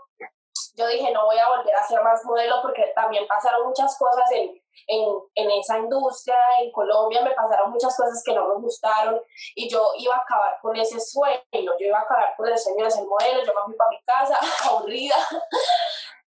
yo 0.77 0.87
dije 0.87 1.13
no 1.13 1.27
voy 1.27 1.39
a 1.39 1.49
volver 1.49 1.75
a 1.75 1.87
ser 1.87 2.03
más 2.03 2.25
modelo 2.25 2.57
porque 2.63 2.93
también 2.95 3.27
pasaron 3.27 3.67
muchas 3.67 3.97
cosas 3.99 4.25
en, 4.33 4.51
en, 4.87 5.09
en, 5.35 5.51
esa 5.51 5.79
industria, 5.79 6.37
en 6.61 6.73
Colombia 6.73 7.23
me 7.23 7.33
pasaron 7.33 7.71
muchas 7.71 7.97
cosas 7.97 8.23
que 8.25 8.35
no 8.35 8.49
me 8.49 8.61
gustaron 8.61 9.21
y 9.55 9.69
yo 9.69 9.93
iba 9.99 10.15
a 10.15 10.21
acabar 10.21 10.59
con 10.61 10.77
ese 10.77 10.99
sueño, 11.01 11.43
yo 11.53 11.87
iba 11.87 11.99
a 11.99 12.03
acabar 12.03 12.35
con 12.37 12.49
el 12.49 12.59
sueño 12.59 12.85
de 12.85 12.91
ser 12.91 13.05
modelo, 13.05 13.45
yo 13.45 13.55
me 13.55 13.65
fui 13.67 13.77
para 13.77 13.91
mi 13.91 14.03
casa 14.03 14.39
aburrida 14.71 15.17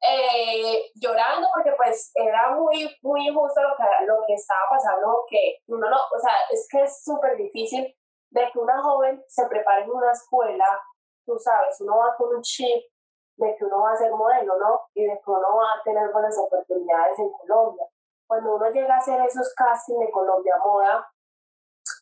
eh, 0.09 0.91
llorando 0.95 1.49
porque 1.55 1.73
pues 1.77 2.11
era 2.15 2.53
muy, 2.53 2.91
muy 3.03 3.29
injusto 3.29 3.63
lo 3.63 3.77
que, 3.77 4.07
lo 4.07 4.25
que 4.27 4.35
estaba 4.35 4.63
pasando, 4.71 5.25
que 5.29 5.59
uno 5.67 5.91
no, 5.91 5.97
o 5.97 6.19
sea, 6.19 6.33
es 6.51 6.67
que 6.71 6.83
es 6.83 7.05
súper 7.05 7.37
difícil 7.37 7.95
de 8.31 8.51
que 8.51 8.59
una 8.59 8.83
joven 8.83 9.23
se 9.29 9.47
prepare 9.47 9.83
en 9.83 9.91
una 9.91 10.13
escuela, 10.13 10.65
tú 11.27 11.39
sabes, 11.39 11.81
uno 11.81 11.99
va 11.99 12.17
con 12.17 12.35
un 12.35 12.43
chip 12.43 12.83
de 13.41 13.57
que 13.57 13.65
uno 13.65 13.81
va 13.81 13.93
a 13.93 13.97
ser 13.97 14.13
modelo, 14.13 14.59
¿no? 14.59 14.81
Y 14.95 15.05
de 15.05 15.15
que 15.15 15.31
uno 15.31 15.57
va 15.57 15.73
a 15.73 15.83
tener 15.83 16.13
buenas 16.13 16.37
oportunidades 16.39 17.19
en 17.19 17.31
Colombia. 17.33 17.87
Cuando 18.27 18.57
uno 18.57 18.71
llega 18.71 18.95
a 18.95 18.99
hacer 18.99 19.21
esos 19.23 19.53
castings 19.55 19.99
de 19.99 20.11
Colombia 20.11 20.55
Moda, 20.65 21.09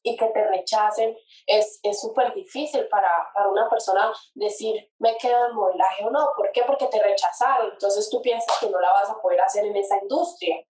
y 0.03 0.17
que 0.17 0.27
te 0.29 0.47
rechacen, 0.47 1.17
es 1.47 1.81
súper 2.01 2.35
difícil 2.35 2.87
para, 2.89 3.11
para, 3.35 3.49
una 3.49 3.69
persona 3.69 4.13
decir, 4.35 4.75
me 4.99 5.17
quedo 5.17 5.47
en 5.47 5.55
modelaje 5.55 6.05
o 6.05 6.11
no. 6.11 6.31
¿Por 6.37 6.51
qué? 6.53 6.63
Porque 6.67 6.87
te 6.87 7.03
rechazaron. 7.03 7.71
Entonces 7.73 8.09
tú 8.11 8.21
piensas 8.21 8.59
que 8.59 8.71
no 8.71 8.81
la 8.81 8.93
vas 8.93 9.11
a 9.11 9.21
poder 9.21 9.41
hacer 9.41 9.65
en 9.65 9.77
esa 9.77 9.97
industria. 9.99 10.63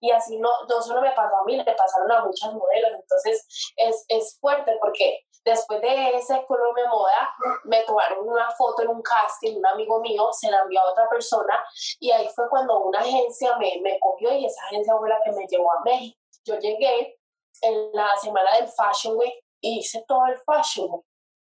Y 0.00 0.10
así 0.10 0.38
no, 0.38 0.50
no 0.68 0.82
solo 0.82 1.00
me 1.00 1.12
pasó 1.12 1.36
a 1.36 1.44
mí, 1.44 1.56
le 1.56 1.64
pasaron 1.64 2.10
a 2.12 2.24
muchas 2.24 2.52
modelos. 2.52 2.92
Entonces 2.94 3.72
es, 3.76 4.04
es 4.08 4.38
fuerte 4.40 4.76
porque 4.80 5.25
después 5.46 5.80
de 5.80 6.16
ese 6.16 6.44
Colombia 6.46 6.88
Moda, 6.90 7.34
me 7.64 7.84
tomaron 7.84 8.28
una 8.28 8.50
foto 8.50 8.82
en 8.82 8.88
un 8.88 9.00
casting, 9.00 9.56
un 9.56 9.66
amigo 9.66 10.00
mío 10.00 10.28
se 10.32 10.50
la 10.50 10.58
envió 10.62 10.80
a 10.80 10.90
otra 10.90 11.08
persona 11.08 11.64
y 12.00 12.10
ahí 12.10 12.28
fue 12.34 12.48
cuando 12.50 12.80
una 12.80 12.98
agencia 12.98 13.56
me, 13.56 13.80
me 13.80 13.98
cogió 14.00 14.32
y 14.32 14.44
esa 14.44 14.60
agencia 14.64 14.96
fue 14.98 15.08
la 15.08 15.20
que 15.24 15.30
me 15.30 15.46
llevó 15.46 15.70
a 15.70 15.82
México. 15.84 16.18
Yo 16.44 16.58
llegué 16.58 17.16
en 17.62 17.92
la 17.92 18.16
semana 18.16 18.56
del 18.56 18.66
Fashion 18.68 19.16
Week 19.16 19.34
y 19.60 19.78
hice 19.78 20.04
todo 20.08 20.26
el 20.26 20.36
Fashion 20.38 20.88
Week. 20.90 21.04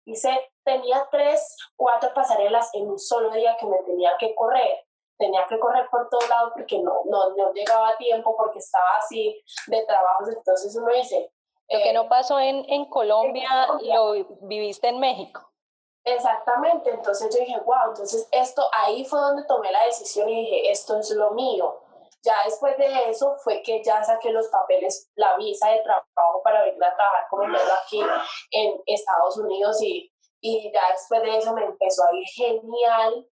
Hice, 0.06 0.52
tenía 0.64 1.08
tres, 1.10 1.56
cuatro 1.74 2.14
pasarelas 2.14 2.70
en 2.74 2.88
un 2.88 2.98
solo 2.98 3.30
día 3.32 3.56
que 3.58 3.66
me 3.66 3.78
tenía 3.82 4.12
que 4.20 4.34
correr. 4.36 4.86
Tenía 5.18 5.44
que 5.48 5.58
correr 5.58 5.88
por 5.90 6.08
todos 6.08 6.28
lados 6.28 6.52
porque 6.54 6.78
no, 6.78 7.02
no, 7.06 7.34
no 7.36 7.52
llegaba 7.52 7.90
a 7.90 7.96
tiempo 7.96 8.36
porque 8.36 8.60
estaba 8.60 8.96
así 8.98 9.42
de 9.66 9.84
trabajo. 9.84 10.28
Entonces 10.28 10.76
uno 10.76 10.92
dice... 10.92 11.32
Lo 11.70 11.82
que 11.82 11.92
no 11.92 12.08
pasó 12.08 12.38
en, 12.40 12.64
en 12.68 12.86
Colombia, 12.86 13.68
lo 13.82 14.12
viviste 14.42 14.88
en 14.88 14.98
México. 14.98 15.46
Exactamente, 16.04 16.90
entonces 16.90 17.32
yo 17.32 17.44
dije, 17.44 17.60
wow, 17.64 17.90
entonces 17.90 18.26
esto, 18.32 18.66
ahí 18.72 19.04
fue 19.04 19.20
donde 19.20 19.44
tomé 19.44 19.70
la 19.70 19.84
decisión 19.84 20.28
y 20.28 20.44
dije, 20.44 20.70
esto 20.70 20.98
es 20.98 21.10
lo 21.10 21.32
mío 21.32 21.80
ya 22.22 22.34
después 22.44 22.76
de 22.76 23.08
eso 23.08 23.36
fue 23.42 23.62
que 23.62 23.82
ya 23.82 24.02
saqué 24.02 24.30
los 24.30 24.48
papeles, 24.48 25.10
la 25.14 25.36
visa 25.36 25.70
de 25.70 25.82
trabajo 25.82 26.42
para 26.44 26.64
venir 26.64 26.82
a 26.84 26.94
trabajar 26.94 27.26
como 27.30 27.46
modelo 27.46 27.72
aquí 27.82 28.00
en 28.50 28.80
Estados 28.86 29.38
Unidos 29.38 29.80
y, 29.82 30.12
y 30.40 30.70
ya 30.72 30.82
después 30.92 31.22
de 31.22 31.38
eso 31.38 31.54
me 31.54 31.64
empezó 31.64 32.04
a 32.04 32.14
ir 32.14 32.26
genial, 32.26 33.26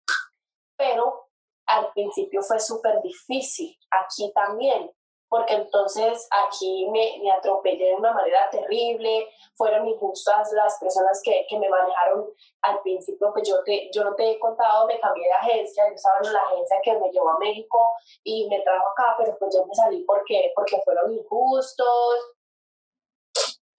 pero 0.77 1.29
al 1.66 1.92
principio 1.92 2.40
fue 2.42 2.59
súper 2.59 3.03
difícil, 3.03 3.77
aquí 3.90 4.33
también, 4.33 4.90
porque 5.29 5.55
entonces 5.55 6.27
aquí 6.47 6.88
me, 6.91 7.19
me, 7.23 7.31
atropellé 7.31 7.87
de 7.87 7.95
una 7.95 8.12
manera 8.12 8.49
terrible, 8.51 9.29
fueron 9.55 9.87
injustas 9.87 10.51
las 10.53 10.79
personas 10.79 11.21
que, 11.23 11.47
que, 11.49 11.59
me 11.59 11.69
manejaron 11.69 12.27
al 12.62 12.81
principio, 12.81 13.33
que 13.35 13.43
yo, 13.43 13.62
te, 13.62 13.91
yo 13.93 14.05
no 14.05 14.14
te 14.14 14.31
he 14.31 14.38
contado, 14.38 14.87
me 14.87 14.99
cambié 14.99 15.25
de 15.25 15.33
agencia, 15.33 15.87
yo 15.88 15.95
estaba 15.95 16.19
en 16.25 16.33
la 16.33 16.41
agencia 16.41 16.79
que 16.83 16.99
me 16.99 17.11
llevó 17.11 17.31
a 17.31 17.38
México 17.38 17.79
y 18.25 18.49
me 18.49 18.61
trajo 18.61 18.88
acá, 18.88 19.17
pero 19.19 19.37
pues 19.38 19.55
yo 19.55 19.67
me 19.67 19.75
salí 19.75 20.03
porque, 20.05 20.53
porque 20.55 20.81
fueron 20.83 21.12
injustos. 21.12 22.35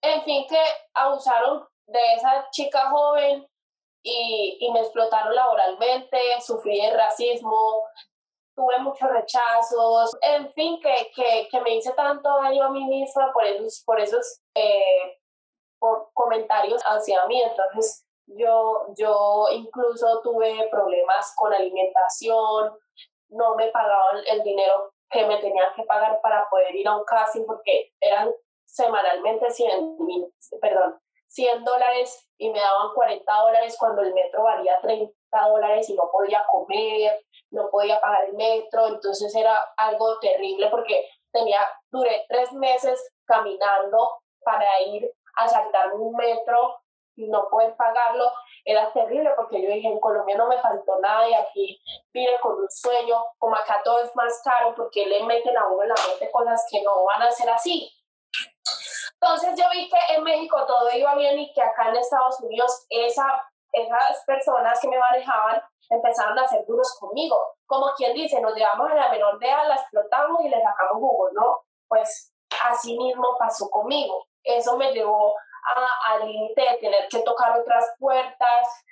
En 0.02 0.22
fin, 0.22 0.46
que 0.48 0.62
abusaron 0.94 1.66
de 1.86 2.14
esa 2.14 2.48
chica 2.50 2.90
joven 2.90 3.46
y, 4.02 4.56
y 4.60 4.70
me 4.72 4.80
explotaron 4.80 5.34
laboralmente, 5.34 6.18
sufrí 6.40 6.80
de 6.80 6.96
racismo, 6.96 7.84
tuve 8.60 8.78
muchos 8.80 9.08
rechazos, 9.08 10.16
en 10.20 10.52
fin, 10.52 10.78
que, 10.82 11.48
que, 11.50 11.60
me 11.62 11.76
hice 11.76 11.92
tanto 11.92 12.28
daño 12.42 12.64
a 12.64 12.70
mí 12.70 12.84
misma 12.84 13.32
por 13.32 13.44
esos, 13.46 13.82
por 13.86 13.98
esos 13.98 14.40
eh, 14.54 15.18
comentarios 16.12 16.82
hacia 16.84 17.24
mí. 17.26 17.40
Entonces, 17.40 18.06
yo, 18.26 18.88
yo 18.98 19.46
incluso 19.52 20.20
tuve 20.22 20.68
problemas 20.70 21.32
con 21.36 21.54
alimentación, 21.54 22.78
no 23.30 23.54
me 23.54 23.68
pagaban 23.68 24.22
el 24.26 24.42
dinero 24.42 24.92
que 25.08 25.24
me 25.26 25.38
tenían 25.38 25.72
que 25.74 25.84
pagar 25.84 26.20
para 26.20 26.46
poder 26.50 26.74
ir 26.74 26.86
a 26.86 26.96
un 26.96 27.04
casting 27.04 27.46
porque 27.46 27.92
eran 27.98 28.30
semanalmente 28.66 29.50
100, 29.50 29.96
perdón, 30.60 31.00
100 31.28 31.64
dólares 31.64 32.28
y 32.38 32.50
me 32.50 32.58
daban 32.58 32.92
40 32.94 33.32
dólares 33.32 33.76
cuando 33.78 34.02
el 34.02 34.12
metro 34.12 34.42
valía 34.42 34.80
30 34.80 35.12
dólares 35.48 35.88
y 35.88 35.94
no 35.94 36.10
podía 36.12 36.44
comer, 36.50 37.24
no 37.50 37.68
podía 37.70 38.00
pagar 38.00 38.24
el 38.26 38.34
metro, 38.34 38.86
entonces 38.86 39.34
era 39.34 39.56
algo 39.76 40.18
terrible 40.18 40.68
porque 40.70 41.08
tenía, 41.32 41.60
duré 41.90 42.24
tres 42.28 42.52
meses 42.52 43.12
caminando 43.26 44.20
para 44.44 44.66
ir 44.86 45.10
a 45.36 45.48
saltar 45.48 45.92
un 45.94 46.14
metro 46.16 46.76
y 47.16 47.28
no 47.28 47.48
poder 47.50 47.76
pagarlo, 47.76 48.32
era 48.64 48.92
terrible 48.92 49.30
porque 49.36 49.62
yo 49.62 49.68
dije, 49.70 49.88
en 49.88 50.00
Colombia 50.00 50.36
no 50.36 50.46
me 50.46 50.58
faltó 50.58 50.98
nada 51.00 51.28
y 51.28 51.34
aquí 51.34 51.80
vine 52.12 52.38
con 52.40 52.54
un 52.54 52.70
sueño, 52.70 53.22
como 53.38 53.56
acá 53.56 53.82
todo 53.84 54.02
es 54.02 54.14
más 54.16 54.40
caro 54.42 54.74
porque 54.74 55.06
le 55.06 55.22
meten 55.24 55.56
a 55.56 55.66
uno 55.66 55.82
en 55.82 55.88
la 55.88 55.94
mente 56.08 56.30
cosas 56.30 56.64
que 56.70 56.82
no 56.82 57.04
van 57.04 57.22
a 57.22 57.30
ser 57.30 57.50
así. 57.50 57.90
Entonces 59.20 59.50
yo 59.58 59.68
vi 59.70 59.88
que 59.88 60.14
en 60.14 60.22
México 60.22 60.64
todo 60.66 60.90
iba 60.92 61.14
bien 61.14 61.38
y 61.38 61.52
que 61.52 61.60
acá 61.60 61.88
en 61.88 61.96
Estados 61.96 62.40
Unidos 62.40 62.86
esa 62.88 63.42
esas 63.72 64.24
personas 64.26 64.78
que 64.80 64.88
me 64.88 64.98
manejaban 64.98 65.62
empezaron 65.90 66.38
a 66.38 66.46
ser 66.46 66.64
duros 66.66 66.96
conmigo. 66.98 67.36
Como 67.66 67.92
quien 67.96 68.14
dice, 68.14 68.40
nos 68.40 68.54
llevamos 68.54 68.90
a 68.90 68.94
la 68.94 69.10
menor 69.10 69.38
de 69.38 69.48
edad, 69.48 69.68
la 69.68 69.74
explotamos 69.74 70.40
y 70.44 70.48
le 70.48 70.62
sacamos 70.62 70.94
jugo, 70.94 71.30
¿no? 71.32 71.60
Pues 71.88 72.32
así 72.64 72.96
mismo 72.96 73.36
pasó 73.38 73.68
conmigo. 73.68 74.24
Eso 74.42 74.76
me 74.76 74.92
llevó 74.92 75.34
al 76.06 76.26
límite 76.26 76.60
de 76.62 76.78
tener 76.78 77.08
que 77.08 77.20
tocar 77.20 77.58
otras 77.58 77.84
puertas 77.98 78.84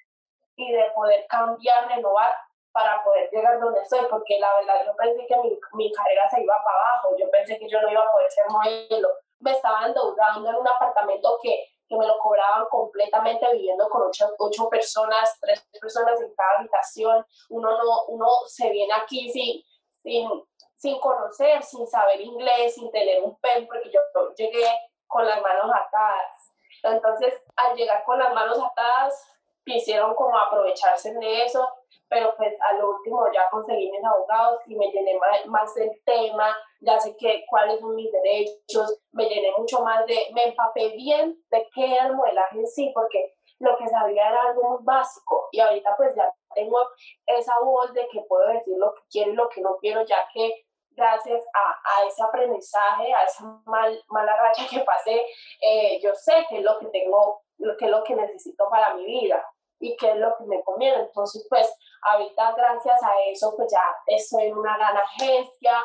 y 0.56 0.72
de 0.72 0.90
poder 0.90 1.24
cambiar, 1.28 1.88
renovar 1.88 2.34
para 2.72 3.02
poder 3.02 3.30
llegar 3.30 3.58
donde 3.58 3.80
estoy, 3.80 4.06
porque 4.10 4.38
la 4.38 4.54
verdad 4.56 4.84
yo 4.84 4.94
pensé 4.96 5.26
que 5.26 5.36
mi, 5.36 5.58
mi 5.72 5.92
carrera 5.92 6.28
se 6.28 6.42
iba 6.42 6.54
para 6.62 6.78
abajo, 6.78 7.16
yo 7.18 7.30
pensé 7.30 7.58
que 7.58 7.68
yo 7.68 7.80
no 7.80 7.90
iba 7.90 8.02
a 8.02 8.12
poder 8.12 8.30
ser 8.30 8.44
modelo, 8.48 9.08
me 9.40 9.52
estaba 9.52 9.86
endeudando 9.86 10.48
en 10.50 10.56
un 10.56 10.68
apartamento 10.68 11.38
que, 11.42 11.64
que 11.88 11.96
me 11.96 12.06
lo 12.06 12.18
cobraban 12.18 12.66
completamente 12.70 13.50
viviendo 13.52 13.88
con 13.88 14.02
ocho, 14.02 14.26
ocho, 14.38 14.68
personas, 14.68 15.38
tres 15.40 15.66
personas 15.80 16.20
en 16.20 16.34
cada 16.34 16.58
habitación, 16.58 17.24
uno, 17.50 17.70
no, 17.70 18.04
uno 18.08 18.26
se 18.46 18.70
viene 18.70 18.92
aquí 18.92 19.30
sin, 19.30 19.62
sin, 20.02 20.28
sin 20.76 21.00
conocer, 21.00 21.62
sin 21.62 21.86
saber 21.86 22.20
inglés, 22.20 22.74
sin 22.74 22.90
tener 22.90 23.22
un 23.22 23.38
pen, 23.40 23.66
porque 23.66 23.90
yo 23.90 24.00
llegué 24.36 24.66
con 25.06 25.26
las 25.26 25.40
manos 25.42 25.70
atadas. 25.74 26.54
Entonces, 26.82 27.34
al 27.56 27.76
llegar 27.76 28.04
con 28.04 28.18
las 28.18 28.32
manos 28.32 28.58
atadas, 28.62 29.38
quisieron 29.64 30.14
como 30.14 30.38
aprovecharse 30.38 31.12
de 31.12 31.44
eso, 31.44 31.68
pero 32.08 32.34
pues 32.36 32.54
a 32.60 32.72
lo 32.74 32.90
último 32.90 33.26
ya 33.32 33.48
conseguí 33.50 33.90
mis 33.90 34.04
abogados 34.04 34.60
y 34.66 34.76
me 34.76 34.90
llené 34.90 35.18
más, 35.46 35.74
del 35.74 35.90
tema, 36.04 36.56
ya 36.80 36.98
sé 36.98 37.16
que, 37.16 37.44
cuáles 37.48 37.80
son 37.80 37.94
mis 37.94 38.10
derechos, 38.12 39.00
me 39.12 39.28
llené 39.28 39.52
mucho 39.56 39.80
más 39.80 40.06
de, 40.06 40.28
me 40.32 40.44
empapé 40.44 40.90
bien 40.90 41.36
de 41.50 41.68
qué 41.74 41.94
era 41.94 42.06
el 42.06 42.16
modelaje 42.16 42.58
en 42.58 42.66
sí, 42.66 42.90
porque 42.94 43.34
lo 43.58 43.76
que 43.76 43.88
sabía 43.88 44.28
era 44.28 44.42
algo 44.42 44.70
muy 44.70 44.78
básico 44.82 45.48
y 45.50 45.60
ahorita 45.60 45.96
pues 45.96 46.14
ya 46.14 46.32
tengo 46.54 46.78
esa 47.26 47.58
voz 47.60 47.92
de 47.92 48.06
que 48.08 48.20
puedo 48.28 48.46
decir 48.48 48.76
lo 48.78 48.94
que 48.94 49.00
quiero 49.10 49.32
y 49.32 49.34
lo 49.34 49.48
que 49.48 49.60
no 49.60 49.76
quiero, 49.80 50.04
ya 50.04 50.28
que 50.32 50.64
gracias 50.90 51.42
a, 51.54 52.02
a 52.02 52.06
ese 52.06 52.22
aprendizaje, 52.22 53.12
a 53.12 53.24
esa 53.24 53.44
mal, 53.66 54.00
mala 54.08 54.36
racha 54.36 54.66
que 54.68 54.80
pasé, 54.80 55.24
eh, 55.60 56.00
yo 56.02 56.14
sé 56.14 56.44
qué 56.48 56.58
es 56.58 56.62
lo 56.62 56.78
que 56.78 56.86
tengo, 56.86 57.42
qué 57.78 57.84
es 57.84 57.90
lo 57.90 58.02
que 58.04 58.14
necesito 58.14 58.68
para 58.70 58.94
mi 58.94 59.04
vida 59.04 59.44
y 59.80 59.96
qué 59.96 60.10
es 60.10 60.16
lo 60.16 60.36
que 60.36 60.44
me 60.44 60.62
conviene. 60.62 61.02
Entonces, 61.02 61.46
pues 61.48 61.72
ahorita 62.02 62.52
gracias 62.52 63.02
a 63.02 63.20
eso, 63.30 63.54
pues 63.56 63.70
ya 63.72 63.82
estoy 64.06 64.46
en 64.46 64.58
una 64.58 64.76
gran 64.76 64.96
agencia, 64.96 65.82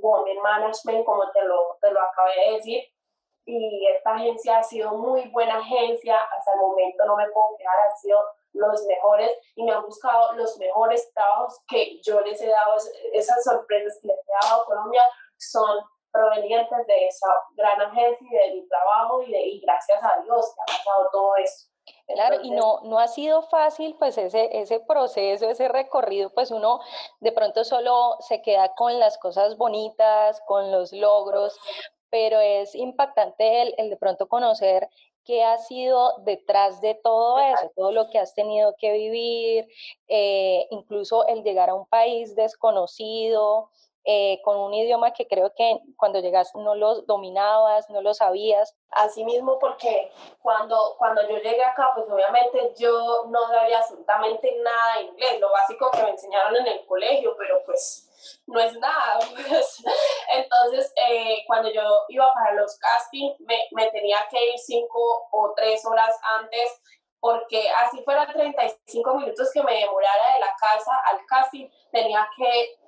Women 0.00 0.42
Management, 0.42 1.04
como 1.04 1.30
te 1.32 1.42
lo, 1.44 1.76
te 1.80 1.90
lo 1.90 2.00
acabé 2.00 2.32
de 2.46 2.52
decir, 2.54 2.82
y 3.44 3.86
esta 3.88 4.14
agencia 4.14 4.58
ha 4.58 4.62
sido 4.62 4.92
muy 4.92 5.28
buena 5.30 5.58
agencia, 5.58 6.20
hasta 6.20 6.52
el 6.52 6.60
momento 6.60 7.04
no 7.06 7.16
me 7.16 7.28
puedo 7.30 7.56
quedar, 7.56 7.78
han 7.88 7.96
sido 7.96 8.22
los 8.52 8.84
mejores 8.86 9.30
y 9.54 9.64
me 9.64 9.72
han 9.72 9.82
buscado 9.82 10.32
los 10.34 10.58
mejores 10.58 11.12
trabajos 11.14 11.58
que 11.68 12.00
yo 12.02 12.20
les 12.20 12.40
he 12.42 12.48
dado, 12.48 12.76
esas 13.12 13.42
sorpresas 13.44 13.98
que 14.02 14.08
les 14.08 14.18
he 14.18 14.46
dado 14.46 14.62
a 14.62 14.66
Colombia 14.66 15.02
son 15.38 15.78
provenientes 16.10 16.86
de 16.86 17.06
esa 17.06 17.28
gran 17.52 17.80
agencia 17.80 18.26
y 18.28 18.48
de 18.48 18.54
mi 18.56 18.68
trabajo 18.68 19.22
y, 19.22 19.30
de, 19.30 19.40
y 19.40 19.60
gracias 19.60 20.02
a 20.02 20.20
Dios 20.22 20.54
que 20.54 20.60
ha 20.62 20.76
pasado 20.76 21.08
todo 21.12 21.36
esto. 21.36 21.70
Claro, 22.08 22.38
y 22.42 22.50
no, 22.50 22.80
no 22.84 22.98
ha 22.98 23.06
sido 23.06 23.42
fácil 23.42 23.94
pues 23.98 24.16
ese, 24.16 24.48
ese 24.58 24.80
proceso, 24.80 25.50
ese 25.50 25.68
recorrido, 25.68 26.30
pues 26.30 26.50
uno 26.50 26.80
de 27.20 27.32
pronto 27.32 27.64
solo 27.64 28.16
se 28.20 28.40
queda 28.40 28.74
con 28.74 28.98
las 28.98 29.18
cosas 29.18 29.58
bonitas, 29.58 30.40
con 30.46 30.72
los 30.72 30.92
logros, 30.92 31.58
pero 32.08 32.40
es 32.40 32.74
impactante 32.74 33.60
el, 33.62 33.74
el 33.76 33.90
de 33.90 33.96
pronto 33.98 34.26
conocer 34.26 34.88
qué 35.24 35.44
ha 35.44 35.58
sido 35.58 36.14
detrás 36.24 36.80
de 36.80 36.94
todo 36.94 37.38
eso, 37.40 37.70
todo 37.76 37.92
lo 37.92 38.08
que 38.08 38.18
has 38.18 38.34
tenido 38.34 38.74
que 38.78 38.92
vivir, 38.92 39.68
eh, 40.08 40.66
incluso 40.70 41.26
el 41.26 41.42
llegar 41.42 41.68
a 41.68 41.74
un 41.74 41.84
país 41.86 42.34
desconocido, 42.34 43.70
eh, 44.10 44.40
con 44.42 44.56
un 44.56 44.72
idioma 44.72 45.12
que 45.12 45.28
creo 45.28 45.52
que 45.54 45.82
cuando 45.98 46.20
llegas 46.20 46.54
no 46.54 46.74
lo 46.74 47.02
dominabas, 47.02 47.90
no 47.90 48.00
lo 48.00 48.14
sabías. 48.14 48.74
Así 48.90 49.22
mismo 49.22 49.58
porque 49.58 50.10
cuando, 50.40 50.94
cuando 50.96 51.20
yo 51.28 51.36
llegué 51.36 51.62
acá, 51.62 51.92
pues 51.94 52.08
obviamente 52.08 52.72
yo 52.78 53.26
no 53.28 53.46
sabía 53.48 53.80
absolutamente 53.80 54.56
nada 54.62 54.96
de 54.96 55.02
inglés, 55.02 55.40
lo 55.40 55.50
básico 55.50 55.90
que 55.90 56.02
me 56.04 56.08
enseñaron 56.08 56.56
en 56.56 56.68
el 56.68 56.86
colegio, 56.86 57.34
pero 57.36 57.62
pues 57.66 58.40
no 58.46 58.58
es 58.58 58.72
nada. 58.78 59.18
Pues. 59.48 59.84
Entonces, 60.34 60.90
eh, 61.06 61.44
cuando 61.46 61.70
yo 61.70 61.82
iba 62.08 62.32
para 62.32 62.54
los 62.54 62.78
castings, 62.78 63.38
me, 63.40 63.58
me 63.72 63.90
tenía 63.90 64.26
que 64.30 64.52
ir 64.52 64.58
cinco 64.58 65.28
o 65.32 65.52
tres 65.54 65.84
horas 65.84 66.18
antes 66.38 66.80
porque 67.20 67.68
así 67.84 68.02
fueran 68.04 68.32
35 68.32 69.14
minutos 69.16 69.50
que 69.52 69.62
me 69.62 69.74
demorara 69.74 70.34
de 70.34 70.40
la 70.40 70.54
casa 70.58 70.92
al 71.10 71.26
casting, 71.26 71.68
tenía 71.90 72.26
que 72.36 72.78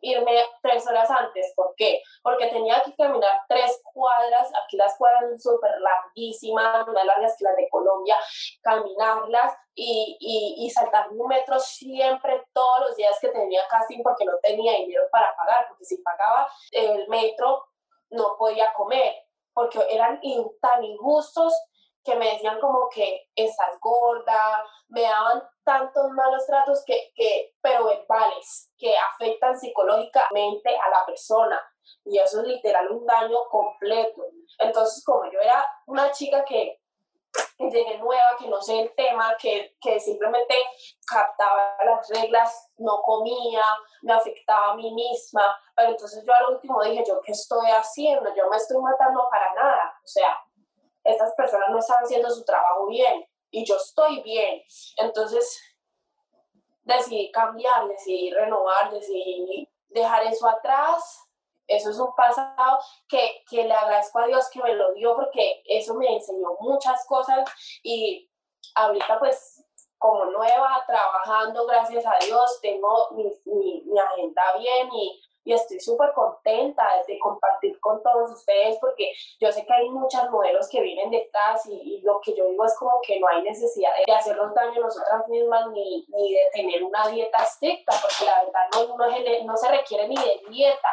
irme 0.00 0.44
tres 0.62 0.86
horas 0.86 1.10
antes. 1.10 1.52
¿Por 1.54 1.74
qué? 1.76 2.02
Porque 2.22 2.48
tenía 2.48 2.80
que 2.82 2.94
caminar 2.94 3.40
tres 3.48 3.80
cuadras, 3.92 4.50
aquí 4.64 4.76
las 4.76 4.96
cuadras 4.96 5.22
son 5.22 5.54
súper 5.54 5.70
larguísimas, 5.80 6.86
más 6.86 7.04
largas 7.04 7.36
que 7.38 7.44
las 7.44 7.56
de 7.56 7.68
Colombia, 7.70 8.16
caminarlas 8.62 9.54
y, 9.74 10.16
y, 10.20 10.66
y, 10.66 10.70
saltar 10.70 11.08
un 11.10 11.26
metro 11.28 11.58
siempre, 11.58 12.42
todos 12.52 12.80
los 12.80 12.96
días 12.96 13.16
que 13.20 13.28
tenía 13.28 13.62
casting, 13.68 14.02
porque 14.02 14.24
no 14.24 14.32
tenía 14.42 14.72
dinero 14.74 15.04
para 15.10 15.34
pagar, 15.36 15.66
porque 15.68 15.84
si 15.84 15.98
pagaba 15.98 16.48
el 16.72 17.08
metro 17.08 17.64
no 18.10 18.36
podía 18.38 18.72
comer, 18.72 19.14
porque 19.54 19.78
eran 19.90 20.20
tan 20.60 20.84
injustos 20.84 21.54
que 22.04 22.16
me 22.16 22.32
decían 22.32 22.60
como 22.60 22.88
que 22.88 23.28
estás 23.34 23.78
gorda, 23.80 24.64
me 24.88 25.02
daban 25.02 25.42
tantos 25.64 26.10
malos 26.10 26.46
tratos 26.46 26.82
que, 26.86 27.12
que, 27.14 27.54
pero 27.60 27.84
verbales, 27.86 28.72
que 28.78 28.94
afectan 28.96 29.58
psicológicamente 29.58 30.70
a 30.76 30.88
la 30.90 31.06
persona. 31.06 31.60
Y 32.04 32.18
eso 32.18 32.40
es 32.40 32.46
literal 32.46 32.90
un 32.90 33.06
daño 33.06 33.38
completo. 33.50 34.22
Entonces, 34.58 35.04
como 35.04 35.30
yo 35.30 35.40
era 35.40 35.64
una 35.86 36.10
chica 36.10 36.44
que, 36.44 36.80
que 37.56 37.70
llegué 37.70 37.98
nueva, 37.98 38.36
que 38.38 38.48
no 38.48 38.60
sé 38.60 38.80
el 38.80 38.94
tema, 38.94 39.36
que, 39.38 39.76
que 39.80 40.00
simplemente 40.00 40.54
captaba 41.06 41.76
las 41.84 42.08
reglas, 42.08 42.70
no 42.78 43.02
comía, 43.02 43.62
me 44.02 44.12
afectaba 44.12 44.72
a 44.72 44.76
mí 44.76 44.92
misma, 44.92 45.56
pero 45.76 45.90
entonces 45.90 46.24
yo 46.26 46.32
al 46.34 46.54
último 46.54 46.82
dije, 46.82 47.04
¿yo 47.06 47.20
qué 47.20 47.32
estoy 47.32 47.70
haciendo? 47.70 48.34
Yo 48.34 48.48
me 48.48 48.56
estoy 48.56 48.78
matando 48.78 49.28
para 49.30 49.54
nada. 49.54 49.94
O 50.02 50.06
sea, 50.06 50.36
estas 51.04 51.34
personas 51.34 51.70
no 51.70 51.78
están 51.78 52.02
haciendo 52.02 52.30
su 52.30 52.44
trabajo 52.44 52.86
bien 52.86 53.26
y 53.50 53.64
yo 53.64 53.76
estoy 53.76 54.22
bien. 54.22 54.62
Entonces 54.96 55.60
decidí 56.82 57.30
cambiar, 57.32 57.88
decidí 57.88 58.30
renovar, 58.30 58.90
decidí 58.90 59.68
dejar 59.88 60.24
eso 60.26 60.48
atrás. 60.48 61.26
Eso 61.66 61.90
es 61.90 61.98
un 62.00 62.12
pasado 62.16 62.80
que, 63.08 63.44
que 63.48 63.64
le 63.64 63.72
agradezco 63.72 64.18
a 64.18 64.26
Dios 64.26 64.50
que 64.50 64.60
me 64.60 64.74
lo 64.74 64.92
dio 64.94 65.14
porque 65.14 65.62
eso 65.66 65.94
me 65.94 66.12
enseñó 66.12 66.56
muchas 66.58 67.06
cosas 67.06 67.48
y 67.84 68.28
ahorita 68.74 69.20
pues 69.20 69.64
como 69.96 70.24
nueva, 70.24 70.82
trabajando, 70.86 71.66
gracias 71.66 72.04
a 72.06 72.16
Dios, 72.24 72.58
tengo 72.62 73.10
mi, 73.12 73.24
mi, 73.44 73.82
mi 73.82 73.98
agenda 74.00 74.42
bien 74.58 74.88
y 74.92 75.22
y 75.44 75.52
estoy 75.52 75.80
súper 75.80 76.12
contenta 76.12 76.84
de 77.06 77.18
compartir 77.18 77.78
con 77.80 78.02
todos 78.02 78.30
ustedes 78.32 78.78
porque 78.80 79.12
yo 79.40 79.50
sé 79.50 79.64
que 79.64 79.72
hay 79.72 79.88
muchas 79.88 80.30
modelos 80.30 80.68
que 80.68 80.80
vienen 80.80 81.10
detrás 81.10 81.64
y, 81.66 81.74
y 81.74 82.00
lo 82.02 82.20
que 82.20 82.34
yo 82.34 82.46
digo 82.46 82.64
es 82.64 82.76
como 82.78 83.00
que 83.00 83.18
no 83.18 83.26
hay 83.28 83.42
necesidad 83.42 83.90
de 84.06 84.12
hacernos 84.12 84.54
daño 84.54 84.80
nosotras 84.80 85.26
mismas 85.28 85.70
ni, 85.72 86.06
ni 86.08 86.34
de 86.34 86.40
tener 86.52 86.82
una 86.84 87.08
dieta 87.08 87.42
estricta 87.42 87.94
porque 88.00 88.24
la 88.24 88.44
verdad 88.44 88.68
no, 88.74 88.96
no, 88.96 89.44
no 89.44 89.56
se 89.56 89.68
requiere 89.70 90.08
ni 90.08 90.16
de 90.16 90.40
dieta. 90.50 90.88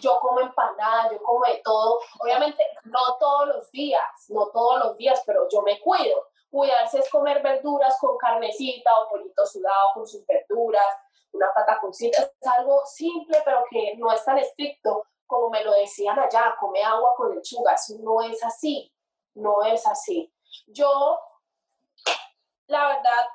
Yo 0.00 0.18
como 0.20 0.40
empanada, 0.40 1.10
yo 1.10 1.22
como 1.22 1.44
de 1.44 1.60
todo, 1.64 2.00
obviamente 2.20 2.62
no 2.84 3.16
todos 3.18 3.48
los 3.48 3.70
días, 3.70 4.02
no 4.28 4.46
todos 4.52 4.84
los 4.84 4.96
días, 4.96 5.22
pero 5.26 5.48
yo 5.50 5.62
me 5.62 5.80
cuido. 5.80 6.26
Cuidarse 6.50 6.98
es 6.98 7.08
comer 7.10 7.42
verduras 7.42 7.96
con 8.00 8.16
carnecita 8.18 8.90
o 8.98 9.08
pollito 9.08 9.46
sudado 9.46 9.90
con 9.94 10.06
sus 10.06 10.26
verduras, 10.26 10.86
una 11.32 11.52
pataconcita, 11.54 12.22
es 12.22 12.48
algo 12.58 12.84
simple 12.86 13.38
pero 13.44 13.64
que 13.70 13.96
no 13.96 14.12
es 14.12 14.24
tan 14.24 14.38
estricto 14.38 15.04
como 15.30 15.48
me 15.48 15.62
lo 15.62 15.72
decían 15.72 16.18
allá, 16.18 16.56
come 16.58 16.82
agua 16.82 17.14
con 17.16 17.34
lechuga, 17.34 17.74
eso 17.74 17.94
no 18.00 18.20
es 18.20 18.42
así, 18.42 18.92
no 19.34 19.62
es 19.62 19.86
así. 19.86 20.32
Yo, 20.66 21.20
la 22.66 22.88
verdad, 22.88 23.28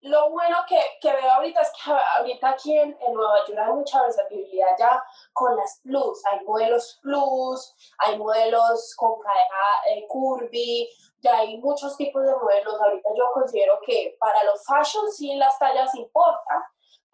lo 0.00 0.30
bueno 0.30 0.56
que, 0.66 0.80
que 1.00 1.12
veo 1.12 1.30
ahorita 1.30 1.60
es 1.60 1.72
que 1.72 1.90
ahorita 1.90 2.48
aquí 2.48 2.78
en, 2.78 2.96
Nueva 3.12 3.44
York 3.46 3.58
hay 3.58 3.72
mucha 3.72 4.02
versatilidad 4.02 4.78
ya 4.78 5.04
con 5.34 5.56
las 5.56 5.80
plus, 5.82 6.24
hay 6.26 6.44
modelos 6.44 6.98
plus, 7.02 7.74
hay 7.98 8.16
modelos 8.18 8.94
con 8.96 9.20
cadena 9.20 9.64
eh, 9.90 10.06
curvy, 10.08 10.88
ya 11.20 11.38
hay 11.38 11.58
muchos 11.58 11.96
tipos 11.96 12.24
de 12.24 12.34
modelos, 12.34 12.80
ahorita 12.80 13.10
yo 13.14 13.24
considero 13.34 13.78
que 13.84 14.16
para 14.18 14.42
los 14.44 14.64
fashion 14.64 15.10
sí 15.12 15.34
las 15.36 15.58
tallas 15.58 15.94
importan, 15.94 16.62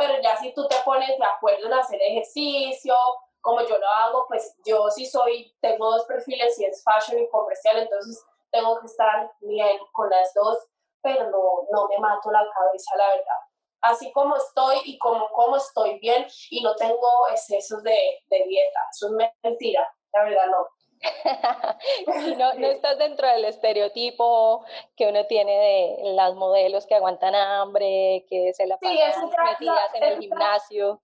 pero 0.03 0.21
ya 0.21 0.37
si 0.37 0.53
tú 0.53 0.67
te 0.67 0.75
pones 0.85 1.17
de 1.17 1.25
acuerdo 1.25 1.67
en 1.67 1.75
hacer 1.75 2.01
ejercicio, 2.03 2.95
como 3.41 3.61
yo 3.61 3.79
lo 3.79 3.89
hago, 3.89 4.27
pues 4.27 4.57
yo 4.67 4.91
sí 4.91 5.07
soy, 5.07 5.55
tengo 5.61 5.93
dos 5.93 6.05
perfiles, 6.07 6.59
y 6.59 6.65
es 6.65 6.83
fashion 6.83 7.23
y 7.23 7.29
comercial, 7.29 7.79
entonces 7.79 8.21
tengo 8.51 8.81
que 8.81 8.87
estar 8.87 9.31
bien 9.43 9.79
con 9.93 10.11
las 10.11 10.35
dos, 10.35 10.59
pero 11.03 11.31
no, 11.31 11.67
no 11.71 11.87
me 11.89 11.99
mato 11.99 12.33
la 12.33 12.45
cabeza, 12.53 12.97
la 12.97 13.09
verdad. 13.09 13.39
así 13.83 14.13
como 14.13 14.37
estoy 14.37 14.81
y 14.85 14.99
como, 14.99 15.29
como 15.31 15.57
estoy 15.57 15.99
bien 16.01 16.27
y 16.51 16.63
no 16.63 16.75
tengo 16.75 17.29
excesos 17.31 17.83
de, 17.85 17.97
de 18.29 18.45
dieta. 18.45 18.81
Eso 18.91 19.07
es 19.07 19.31
mentira, 19.43 19.89
la 20.13 20.25
verdad 20.25 20.47
no. 20.47 20.67
no, 22.39 22.55
no 22.55 22.67
estás 22.67 22.99
dentro 22.99 23.29
del 23.29 23.45
estereotipo 23.45 24.65
que 24.97 25.09
uno 25.09 25.27
tiene 25.27 25.53
de 25.53 26.13
las 26.15 26.35
modelos 26.35 26.87
que 26.87 26.95
aguantan 26.95 27.35
hambre, 27.35 28.25
que 28.29 28.53
se 28.55 28.67
la 28.67 28.79
pasan 28.79 29.31
metidas 29.45 29.95
en 29.95 30.03
el 30.05 30.19
gimnasio. 30.21 31.03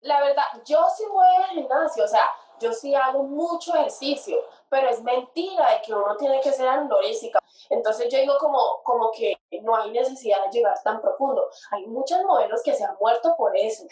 La 0.00 0.20
verdad, 0.22 0.44
yo 0.64 0.84
sí 0.96 1.04
voy 1.10 1.26
al 1.26 1.50
gimnasio, 1.50 2.04
o 2.04 2.08
sea, 2.08 2.28
yo 2.60 2.72
sí 2.72 2.94
hago 2.94 3.22
mucho 3.22 3.74
ejercicio, 3.74 4.36
pero 4.68 4.88
es 4.88 5.02
mentira 5.02 5.70
de 5.70 5.82
que 5.82 5.94
uno 5.94 6.16
tiene 6.16 6.40
que 6.40 6.52
ser 6.52 6.68
anorésica. 6.68 7.38
Entonces 7.68 8.08
yo 8.10 8.18
digo 8.18 8.36
como, 8.38 8.82
como 8.82 9.10
que 9.12 9.34
no 9.62 9.76
hay 9.76 9.90
necesidad 9.90 10.44
de 10.44 10.50
llegar 10.50 10.80
tan 10.82 11.00
profundo. 11.00 11.48
Hay 11.70 11.86
muchos 11.86 12.22
modelos 12.24 12.62
que 12.62 12.74
se 12.74 12.84
han 12.84 12.96
muerto 13.00 13.34
por 13.36 13.56
eso, 13.56 13.86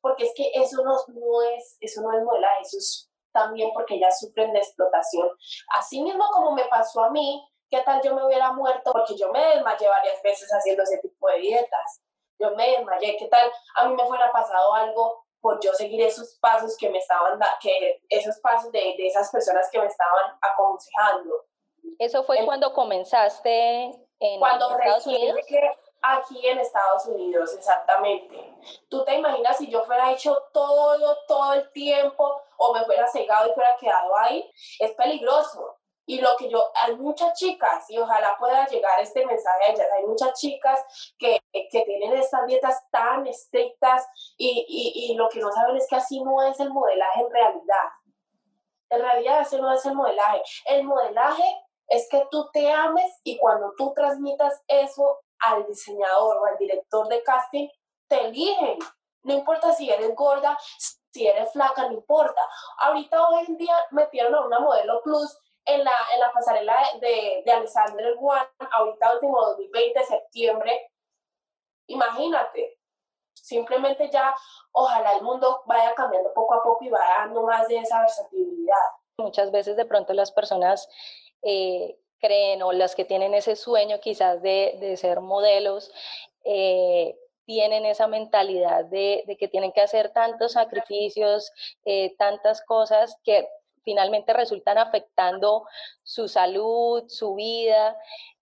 porque 0.00 0.24
es 0.24 0.32
que 0.34 0.50
eso 0.54 0.82
no, 0.82 0.96
no, 1.08 1.42
es, 1.42 1.76
eso 1.80 2.02
no 2.02 2.16
es 2.16 2.24
modelaje, 2.24 2.62
eso 2.62 2.78
es 2.78 3.11
también 3.32 3.70
porque 3.72 3.94
ellas 3.94 4.18
sufren 4.20 4.52
de 4.52 4.58
explotación. 4.58 5.28
Así 5.76 6.02
mismo 6.02 6.24
como 6.32 6.52
me 6.52 6.64
pasó 6.64 7.02
a 7.04 7.10
mí, 7.10 7.44
¿qué 7.70 7.80
tal 7.82 8.00
yo 8.02 8.14
me 8.14 8.24
hubiera 8.24 8.52
muerto? 8.52 8.92
Porque 8.92 9.16
yo 9.16 9.30
me 9.32 9.44
desmayé 9.54 9.88
varias 9.88 10.22
veces 10.22 10.48
haciendo 10.50 10.82
ese 10.82 10.98
tipo 10.98 11.28
de 11.28 11.38
dietas. 11.38 12.02
Yo 12.38 12.50
me 12.52 12.70
desmayé, 12.70 13.16
¿qué 13.18 13.26
tal 13.28 13.50
a 13.76 13.88
mí 13.88 13.94
me 13.94 14.06
fuera 14.06 14.30
pasado 14.32 14.74
algo 14.74 15.24
por 15.40 15.60
yo 15.60 15.72
seguir 15.72 16.02
esos 16.02 16.38
pasos 16.40 16.76
que 16.78 16.88
me 16.88 16.98
estaban, 16.98 17.40
que 17.60 18.00
esos 18.08 18.38
pasos 18.40 18.70
de, 18.72 18.78
de 18.78 19.06
esas 19.06 19.30
personas 19.30 19.68
que 19.70 19.78
me 19.78 19.86
estaban 19.86 20.38
aconsejando? 20.40 21.46
¿Eso 21.98 22.24
fue 22.24 22.44
cuando 22.44 22.72
comenzaste 22.72 23.84
en 24.18 24.38
cuando 24.38 24.70
Estados 24.70 25.06
Unidos? 25.06 25.36
Aquí 26.04 26.44
en 26.46 26.58
Estados 26.58 27.06
Unidos, 27.06 27.54
exactamente. 27.54 28.36
¿Tú 28.88 29.04
te 29.04 29.14
imaginas 29.14 29.56
si 29.56 29.70
yo 29.70 29.84
fuera 29.84 30.10
hecho 30.10 30.36
todo, 30.52 31.16
todo 31.28 31.52
el 31.52 31.70
tiempo 31.70 32.42
o 32.56 32.74
me 32.74 32.84
fuera 32.84 33.06
cegado 33.06 33.48
y 33.48 33.54
fuera 33.54 33.76
quedado 33.78 34.16
ahí? 34.18 34.50
Es 34.80 34.92
peligroso. 34.92 35.78
Y 36.04 36.20
lo 36.20 36.36
que 36.36 36.50
yo, 36.50 36.70
hay 36.74 36.96
muchas 36.96 37.38
chicas, 37.38 37.88
y 37.88 37.96
ojalá 37.96 38.36
pueda 38.36 38.66
llegar 38.66 39.00
este 39.00 39.24
mensaje 39.24 39.64
a 39.64 39.72
ellas, 39.72 39.86
hay 39.96 40.04
muchas 40.04 40.32
chicas 40.32 40.80
que, 41.16 41.38
que 41.52 41.82
tienen 41.84 42.14
estas 42.14 42.44
dietas 42.46 42.84
tan 42.90 43.24
estrictas 43.28 44.04
y, 44.36 44.66
y, 44.68 45.12
y 45.12 45.14
lo 45.14 45.28
que 45.28 45.38
no 45.38 45.52
saben 45.52 45.76
es 45.76 45.86
que 45.88 45.96
así 45.96 46.20
no 46.20 46.42
es 46.42 46.58
el 46.58 46.70
modelaje 46.70 47.20
en 47.20 47.30
realidad. 47.30 47.88
En 48.90 49.00
realidad 49.00 49.40
ese 49.42 49.58
no 49.58 49.72
es 49.72 49.86
el 49.86 49.94
modelaje. 49.94 50.42
El 50.66 50.82
modelaje 50.82 51.44
es 51.86 52.08
que 52.10 52.26
tú 52.30 52.50
te 52.52 52.70
ames 52.70 53.20
y 53.22 53.38
cuando 53.38 53.72
tú 53.76 53.92
transmitas 53.94 54.62
eso 54.66 55.20
al 55.42 55.66
diseñador 55.66 56.36
o 56.38 56.46
al 56.46 56.58
director 56.58 57.08
de 57.08 57.22
casting, 57.22 57.68
te 58.08 58.26
eligen. 58.26 58.78
No 59.22 59.34
importa 59.34 59.72
si 59.72 59.90
eres 59.90 60.14
gorda, 60.14 60.58
si 61.12 61.26
eres 61.26 61.52
flaca, 61.52 61.86
no 61.86 61.92
importa. 61.92 62.40
Ahorita 62.78 63.28
hoy 63.28 63.44
en 63.46 63.56
día 63.56 63.76
metieron 63.90 64.34
a 64.34 64.46
una 64.46 64.60
modelo 64.60 65.00
plus 65.02 65.38
en 65.64 65.84
la, 65.84 65.92
en 66.14 66.20
la 66.20 66.32
pasarela 66.32 66.76
de, 67.00 67.42
de 67.44 67.52
Alexander 67.52 68.16
One, 68.18 68.48
ahorita 68.72 69.14
último 69.14 69.40
2020, 69.40 70.04
septiembre. 70.04 70.90
Imagínate, 71.86 72.78
simplemente 73.34 74.10
ya 74.10 74.34
ojalá 74.72 75.12
el 75.14 75.22
mundo 75.22 75.62
vaya 75.66 75.94
cambiando 75.94 76.32
poco 76.32 76.54
a 76.54 76.62
poco 76.62 76.84
y 76.84 76.88
vaya 76.88 77.18
dando 77.18 77.42
más 77.42 77.68
de 77.68 77.78
esa 77.78 78.00
versatilidad. 78.00 78.76
Muchas 79.18 79.50
veces 79.50 79.76
de 79.76 79.84
pronto 79.84 80.12
las 80.14 80.32
personas 80.32 80.88
eh, 81.42 81.98
creen 82.22 82.62
o 82.62 82.72
las 82.72 82.94
que 82.94 83.04
tienen 83.04 83.34
ese 83.34 83.56
sueño 83.56 84.00
quizás 84.00 84.40
de, 84.40 84.78
de 84.80 84.96
ser 84.96 85.20
modelos, 85.20 85.90
eh, 86.44 87.16
tienen 87.44 87.84
esa 87.84 88.06
mentalidad 88.06 88.84
de, 88.84 89.24
de, 89.26 89.36
que 89.36 89.48
tienen 89.48 89.72
que 89.72 89.80
hacer 89.80 90.10
tantos 90.10 90.52
sacrificios, 90.52 91.50
eh, 91.84 92.14
tantas 92.16 92.62
cosas 92.62 93.16
que 93.24 93.48
finalmente 93.84 94.32
resultan 94.32 94.78
afectando 94.78 95.66
su 96.04 96.28
salud, 96.28 97.04
su 97.08 97.34
vida. 97.34 97.96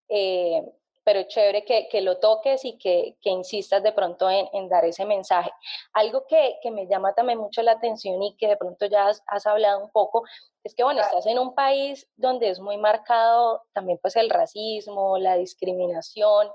Eh, 0.09 0.63
pero 1.11 1.25
chévere 1.25 1.65
que, 1.65 1.89
que, 1.89 2.03
lo 2.03 2.19
toques 2.19 2.65
y 2.65 2.79
que, 2.79 3.17
que 3.21 3.31
insistas 3.31 3.83
de 3.83 3.91
pronto 3.91 4.31
en, 4.31 4.49
en, 4.53 4.69
dar 4.69 4.85
ese 4.85 5.05
mensaje. 5.05 5.51
Algo 5.93 6.25
que, 6.25 6.61
que, 6.63 6.71
me 6.71 6.87
llama 6.87 7.15
también 7.15 7.41
mucho 7.41 7.63
la 7.63 7.73
atención 7.73 8.23
y 8.23 8.37
que 8.37 8.47
de 8.47 8.57
pronto 8.57 8.87
ya 8.87 9.09
has, 9.09 9.21
has, 9.27 9.45
hablado 9.45 9.83
un 9.83 9.91
poco, 9.91 10.23
es 10.63 10.73
que 10.73 10.85
bueno, 10.85 11.01
estás 11.01 11.27
en 11.27 11.41
un 11.41 11.57
país 11.57 12.09
donde 12.15 12.49
es 12.49 12.61
muy 12.61 12.77
marcado 12.77 13.65
también 13.73 13.99
pues 14.01 14.15
el 14.15 14.31
racismo, 14.31 15.19
la 15.19 15.35
discriminación. 15.35 16.49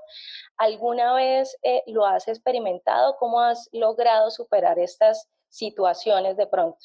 ¿Alguna 0.56 1.12
vez 1.12 1.54
eh, 1.62 1.82
lo 1.88 2.06
has 2.06 2.26
experimentado? 2.26 3.18
¿Cómo 3.18 3.40
has 3.40 3.68
logrado 3.72 4.30
superar 4.30 4.78
estas 4.78 5.28
situaciones 5.50 6.38
de 6.38 6.46
pronto? 6.46 6.78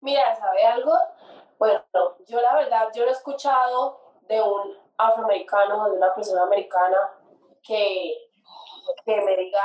Mira, 0.00 0.34
¿sabe 0.34 0.64
algo? 0.64 0.94
Bueno, 1.60 1.84
yo 2.26 2.40
la 2.40 2.56
verdad, 2.56 2.88
yo 2.92 3.04
lo 3.04 3.10
he 3.10 3.12
escuchado 3.12 4.00
de 4.22 4.42
un 4.42 4.81
afroamericano, 4.96 5.90
de 5.90 5.96
una 5.96 6.14
persona 6.14 6.42
americana 6.42 6.98
que, 7.62 8.28
que 9.04 9.20
me 9.20 9.36
diga, 9.36 9.60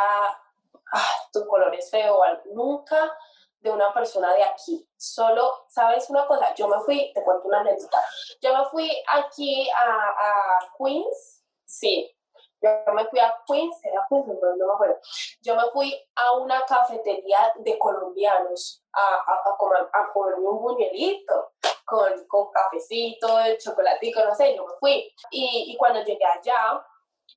ah, 0.94 1.12
tu 1.32 1.46
color 1.48 1.74
es 1.76 1.90
feo, 1.90 2.22
nunca 2.54 3.16
de 3.60 3.72
una 3.72 3.94
persona 3.94 4.34
de 4.34 4.44
aquí. 4.44 4.88
Solo, 4.98 5.66
¿sabes 5.68 6.10
una 6.10 6.26
cosa? 6.28 6.54
Yo 6.56 6.68
me 6.68 6.80
fui, 6.80 7.12
te 7.14 7.24
cuento 7.24 7.48
una 7.48 7.62
anécdota. 7.62 8.00
Yo 8.42 8.56
me 8.56 8.66
fui 8.66 9.04
aquí 9.12 9.70
a, 9.70 10.10
a 10.10 10.60
Queens, 10.78 11.44
sí. 11.66 12.17
Yo 12.62 12.94
me 12.94 13.06
fui 13.06 13.20
a 13.20 13.34
Queens, 13.46 13.86
era 13.86 14.06
Queens, 14.10 14.28
no, 14.28 14.68
me 14.68 14.74
acuerdo. 14.74 15.00
Yo 15.42 15.56
me 15.56 15.70
fui 15.72 15.94
a 16.16 16.38
una 16.38 16.66
cafetería 16.66 17.54
de 17.58 17.78
colombianos 17.78 18.84
a, 18.94 19.16
a, 19.50 19.58
comer, 19.58 19.88
a 19.94 20.12
comerme 20.12 20.48
un 20.48 20.62
buñuelito 20.62 21.52
con, 21.86 22.28
con 22.28 22.52
cafecito, 22.52 23.28
chocolatico, 23.58 24.24
no 24.24 24.34
sé, 24.34 24.56
yo 24.56 24.66
me 24.66 24.74
fui. 24.80 25.14
Y, 25.32 25.72
y 25.72 25.78
cuando 25.78 26.04
llegué 26.04 26.26
allá, 26.26 26.84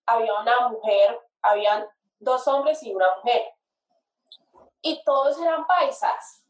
había 0.07 0.41
una 0.41 0.69
mujer, 0.69 1.21
habían 1.43 1.87
dos 2.19 2.47
hombres 2.49 2.83
y 2.83 2.95
una 2.95 3.15
mujer. 3.17 3.43
Y 4.83 5.03
todos 5.05 5.41
eran 5.41 5.67
paisas. 5.67 6.45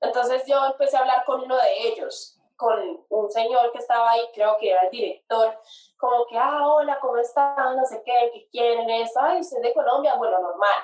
Entonces 0.00 0.42
yo 0.46 0.64
empecé 0.66 0.96
a 0.96 1.00
hablar 1.00 1.24
con 1.24 1.42
uno 1.42 1.56
de 1.56 1.88
ellos, 1.88 2.35
con 2.56 3.04
un 3.08 3.30
señor 3.30 3.70
que 3.72 3.78
estaba 3.78 4.10
ahí, 4.10 4.22
creo 4.34 4.56
que 4.58 4.70
era 4.70 4.82
el 4.82 4.90
director, 4.90 5.58
como 5.96 6.26
que, 6.26 6.38
ah, 6.38 6.66
hola, 6.66 6.98
¿cómo 7.00 7.16
están? 7.18 7.76
No 7.76 7.84
sé 7.84 8.02
qué, 8.04 8.30
¿qué 8.32 8.48
quieren? 8.50 8.88
Eso, 8.88 9.20
ay, 9.20 9.40
usted 9.40 9.58
es 9.58 9.62
de 9.62 9.74
Colombia, 9.74 10.14
bueno, 10.16 10.40
normal. 10.40 10.82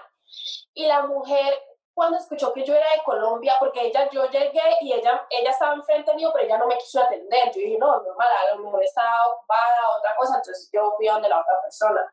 Y 0.74 0.86
la 0.86 1.06
mujer 1.06 1.54
cuando 1.94 2.18
escuchó 2.18 2.52
que 2.52 2.64
yo 2.64 2.74
era 2.74 2.90
de 2.90 3.02
Colombia, 3.04 3.54
porque 3.58 3.86
ella, 3.86 4.08
yo 4.10 4.26
llegué 4.30 4.62
y 4.80 4.92
ella, 4.92 5.26
ella 5.28 5.50
estaba 5.50 5.74
enfrente 5.74 6.14
mío, 6.14 6.30
pero 6.32 6.46
ella 6.46 6.58
no 6.58 6.66
me 6.66 6.78
quiso 6.78 7.02
atender. 7.02 7.46
Yo 7.46 7.60
dije, 7.60 7.78
no, 7.78 8.02
normal, 8.02 8.28
a 8.28 8.54
lo 8.54 8.62
mejor 8.62 8.82
estaba 8.82 9.28
ocupada, 9.28 9.98
otra 9.98 10.16
cosa, 10.16 10.36
entonces 10.36 10.70
yo 10.72 10.92
fui 10.96 11.08
a 11.08 11.14
donde 11.14 11.28
la 11.28 11.40
otra 11.40 11.60
persona. 11.62 12.12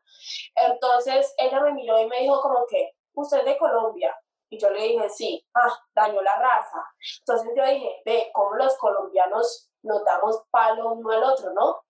Entonces 0.54 1.34
ella 1.38 1.60
me 1.60 1.72
miró 1.72 1.98
y 1.98 2.06
me 2.06 2.20
dijo 2.20 2.40
como 2.42 2.66
que, 2.68 2.92
¿usted 3.14 3.44
de 3.44 3.56
Colombia? 3.56 4.14
Y 4.50 4.58
yo 4.58 4.68
le 4.70 4.82
dije, 4.82 5.08
sí, 5.08 5.46
ah, 5.54 5.72
dañó 5.94 6.20
la 6.20 6.36
raza. 6.36 6.84
Entonces 7.20 7.52
yo 7.56 7.64
dije, 7.64 8.02
ve, 8.04 8.30
cómo 8.34 8.56
los 8.56 8.76
colombianos 8.78 9.70
nos 9.82 10.04
damos 10.04 10.42
palo 10.50 10.92
uno 10.92 11.10
al 11.12 11.22
otro, 11.22 11.52
¿no? 11.52 11.84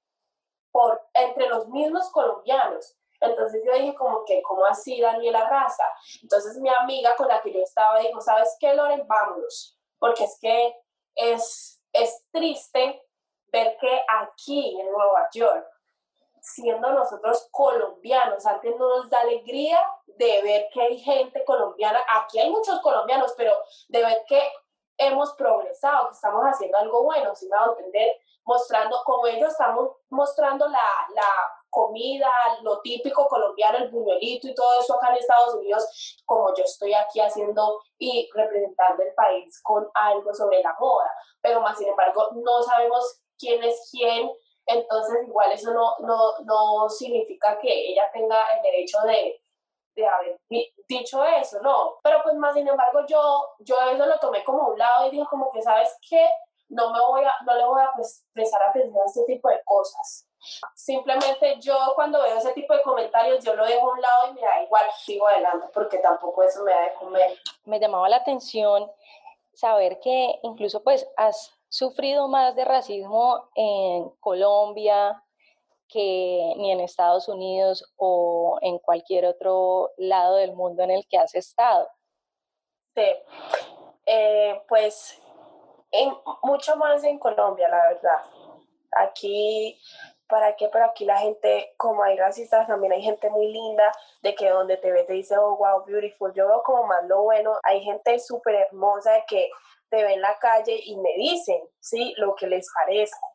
Por, 0.71 1.01
entre 1.15 1.49
los 1.49 1.69
mismos 1.69 2.11
colombianos. 2.13 2.97
Entonces 3.21 3.63
yo 3.67 3.73
dije 3.73 3.95
como 3.95 4.25
que, 4.25 4.43
¿cómo 4.43 4.65
así 4.67 5.01
Daniela 5.01 5.49
Raza? 5.49 5.85
Entonces 6.23 6.59
mi 6.59 6.69
amiga 6.69 7.15
con 7.17 7.29
la 7.29 7.41
que 7.43 7.53
yo 7.53 7.61
estaba 7.61 7.99
dijo, 7.99 8.21
¿sabes 8.21 8.57
qué, 8.61 8.75
Loren? 8.75 9.07
Vámonos, 9.07 9.79
porque 9.99 10.25
es 10.25 10.39
que 10.41 10.75
es, 11.15 11.83
es 11.93 12.25
triste 12.31 13.03
ver 13.53 13.77
que 13.79 14.05
aquí 14.21 14.81
en 14.81 14.91
Nueva 14.91 15.29
York, 15.33 15.67
siendo 16.41 16.93
nosotros 16.93 17.49
colombianos, 17.51 18.47
antes 18.47 18.75
no 18.77 18.89
nos 18.89 19.11
da 19.11 19.21
alegría 19.21 19.79
de 20.21 20.43
ver 20.43 20.69
que 20.71 20.83
hay 20.83 20.99
gente 20.99 21.43
colombiana, 21.45 21.99
aquí 22.13 22.39
hay 22.39 22.51
muchos 22.51 22.79
colombianos, 22.81 23.33
pero 23.39 23.57
de 23.89 24.05
ver 24.05 24.23
que 24.29 24.41
hemos 24.99 25.33
progresado, 25.33 26.09
que 26.09 26.13
estamos 26.13 26.43
haciendo 26.45 26.77
algo 26.77 27.05
bueno, 27.05 27.35
si 27.35 27.49
me 27.49 27.57
va 27.57 27.65
a 27.65 27.69
entender, 27.71 28.17
mostrando 28.45 29.01
como 29.07 29.27
ellos 29.27 29.51
estamos 29.51 29.97
mostrando 30.11 30.69
la, 30.69 30.87
la 31.15 31.25
comida, 31.71 32.31
lo 32.61 32.83
típico 32.83 33.27
colombiano, 33.29 33.79
el 33.79 33.91
buñuelito 33.91 34.49
y 34.49 34.55
todo 34.55 34.81
eso 34.81 34.95
acá 34.95 35.09
en 35.09 35.17
Estados 35.17 35.55
Unidos, 35.55 36.23
como 36.27 36.55
yo 36.55 36.65
estoy 36.65 36.93
aquí 36.93 37.21
haciendo 37.21 37.81
y 37.97 38.29
representando 38.35 39.03
el 39.03 39.15
país 39.15 39.59
con 39.63 39.89
algo 39.95 40.35
sobre 40.35 40.63
la 40.63 40.77
moda. 40.79 41.11
Pero 41.41 41.63
más 41.63 41.79
sin 41.79 41.89
embargo, 41.89 42.29
no 42.35 42.63
sabemos 42.63 43.23
quién 43.39 43.65
es 43.65 43.89
quién, 43.91 44.31
entonces 44.67 45.27
igual 45.27 45.51
eso 45.53 45.73
no, 45.73 45.97
no, 46.01 46.39
no 46.45 46.91
significa 46.91 47.59
que 47.59 47.73
ella 47.93 48.11
tenga 48.13 48.37
el 48.55 48.63
derecho 48.63 48.99
de, 49.07 49.41
de 50.01 50.09
haber 50.09 50.41
dicho 50.89 51.25
eso, 51.25 51.61
no. 51.63 51.97
Pero 52.03 52.23
pues 52.23 52.35
más 52.37 52.55
sin 52.55 52.67
embargo, 52.67 53.01
yo, 53.07 53.55
yo 53.61 53.77
eso 53.91 54.07
lo 54.07 54.19
tomé 54.19 54.43
como 54.45 54.69
un 54.69 54.79
lado 54.79 55.07
y 55.07 55.11
dije 55.11 55.27
como 55.29 55.51
que, 55.53 55.63
¿sabes 55.63 55.97
qué? 56.09 56.29
No, 56.69 56.93
me 56.93 57.01
voy 57.01 57.25
a, 57.25 57.33
no 57.45 57.55
le 57.57 57.65
voy 57.65 57.83
a 57.83 57.93
prestar 58.33 58.63
atención 58.63 59.03
a 59.03 59.07
este 59.07 59.25
tipo 59.25 59.49
de 59.49 59.61
cosas 59.65 60.31
Simplemente 60.75 61.59
yo 61.61 61.77
cuando 61.95 62.23
veo 62.23 62.39
ese 62.39 62.53
tipo 62.53 62.75
de 62.75 62.83
comentarios, 62.83 63.45
yo 63.45 63.55
lo 63.55 63.67
dejo 63.67 63.91
a 63.91 63.93
un 63.93 64.01
lado 64.01 64.31
y 64.31 64.35
me 64.35 64.41
da 64.41 64.63
igual, 64.63 64.85
sigo 64.99 65.29
adelante 65.29 65.67
porque 65.73 65.99
tampoco 65.99 66.43
eso 66.43 66.63
me 66.65 66.73
da 66.73 66.83
de 66.83 66.95
comer. 66.95 67.39
Me 67.65 67.79
llamaba 67.79 68.09
la 68.09 68.17
atención 68.17 68.91
saber 69.53 70.01
que 70.01 70.39
incluso 70.43 70.83
pues 70.83 71.07
has 71.17 71.53
sufrido 71.69 72.29
más 72.29 72.57
de 72.57 72.65
racismo 72.65 73.51
en 73.55 74.09
Colombia 74.21 75.23
que 75.93 76.55
ni 76.57 76.73
en 76.73 76.81
Estados 76.81 77.29
Unidos 77.29 77.93
o 77.97 78.59
en 78.63 78.79
cualquier 78.79 79.27
otro 79.27 79.91
lado 79.97 80.37
del 80.37 80.55
mundo 80.55 80.83
en 80.83 80.91
el 80.91 81.07
que 81.09 81.19
has 81.19 81.35
estado. 81.35 81.89
Sí, 82.95 83.07
eh, 84.07 84.63
pues 84.69 85.21
en, 85.93 86.13
mucho 86.43 86.77
más 86.77 87.03
en 87.05 87.19
Colombia, 87.19 87.69
la 87.69 87.89
verdad. 87.89 88.23
Aquí, 88.93 89.81
¿para 90.29 90.57
qué? 90.57 90.69
Pero 90.69 90.85
aquí 90.85 91.05
la 91.05 91.19
gente, 91.19 91.75
como 91.77 92.03
hay 92.03 92.17
racistas, 92.17 92.67
también 92.67 92.93
hay 92.93 93.03
gente 93.03 93.31
muy 93.31 93.53
linda, 93.53 93.93
de 94.23 94.35
que 94.35 94.49
donde 94.49 94.77
te 94.77 94.91
ve 94.93 95.05
te 95.05 95.15
dice, 95.15 95.37
oh, 95.39 95.57
wow, 95.57 95.85
beautiful. 95.85 96.33
Yo 96.35 96.47
veo 96.47 96.63
como 96.63 96.85
más 96.85 97.05
lo 97.07 97.23
bueno. 97.23 97.55
Hay 97.65 97.83
gente 97.83 98.19
súper 98.19 98.55
hermosa 98.55 99.13
de 99.13 99.25
que 99.29 99.51
te 99.91 100.03
ve 100.05 100.15
en 100.15 100.23
la 100.23 100.39
calle 100.39 100.81
y 100.85 100.97
me 100.97 101.15
dicen, 101.17 101.61
¿sí? 101.81 102.15
Lo 102.17 102.35
que 102.35 102.47
les 102.47 102.67
parezco. 102.73 103.30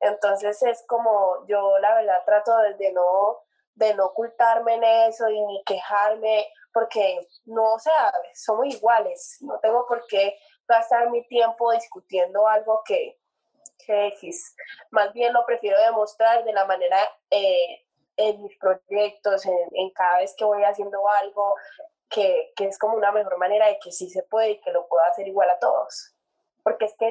Entonces 0.00 0.62
es 0.62 0.82
como, 0.86 1.46
yo 1.46 1.78
la 1.78 1.94
verdad 1.94 2.22
trato 2.24 2.56
de, 2.78 2.92
no, 2.92 3.38
de 3.74 3.94
no 3.94 4.06
ocultarme 4.06 4.74
en 4.74 4.84
eso 4.84 5.28
y 5.28 5.40
ni 5.42 5.62
quejarme, 5.64 6.48
porque 6.72 7.28
no, 7.44 7.74
o 7.74 7.78
sea, 7.78 8.12
somos 8.34 8.66
iguales. 8.66 9.38
No 9.40 9.58
tengo 9.60 9.86
por 9.86 10.06
qué 10.06 10.36
gastar 10.66 11.10
mi 11.10 11.26
tiempo 11.28 11.72
discutiendo 11.72 12.46
algo 12.48 12.82
que, 12.84 13.18
que 13.84 14.08
X. 14.08 14.54
Más 14.90 15.12
bien 15.12 15.32
lo 15.32 15.44
prefiero 15.44 15.78
demostrar 15.82 16.44
de 16.44 16.52
la 16.52 16.64
manera 16.64 16.98
eh, 17.30 17.84
en 18.16 18.42
mis 18.42 18.56
proyectos, 18.58 19.44
en, 19.44 19.90
cada 19.90 20.18
vez 20.18 20.34
que 20.36 20.44
voy 20.44 20.62
haciendo 20.62 21.06
algo, 21.08 21.54
que, 22.08 22.52
que, 22.56 22.66
es 22.66 22.78
como 22.78 22.96
una 22.96 23.12
mejor 23.12 23.38
manera 23.38 23.66
de 23.66 23.78
que 23.78 23.92
sí 23.92 24.10
se 24.10 24.22
puede 24.22 24.50
y 24.50 24.60
que 24.60 24.72
lo 24.72 24.86
puedo 24.88 25.04
hacer 25.04 25.28
igual 25.28 25.50
a 25.50 25.58
todos. 25.58 26.14
Porque 26.62 26.86
es 26.86 26.94
que 26.98 27.10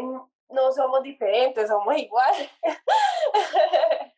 no 0.50 0.72
somos 0.72 1.04
diferentes, 1.04 1.68
somos 1.68 1.96
iguales. 1.98 2.50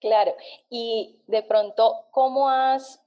claro, 0.00 0.34
y 0.68 1.22
de 1.26 1.42
pronto, 1.42 2.06
¿cómo 2.10 2.48
has 2.48 3.02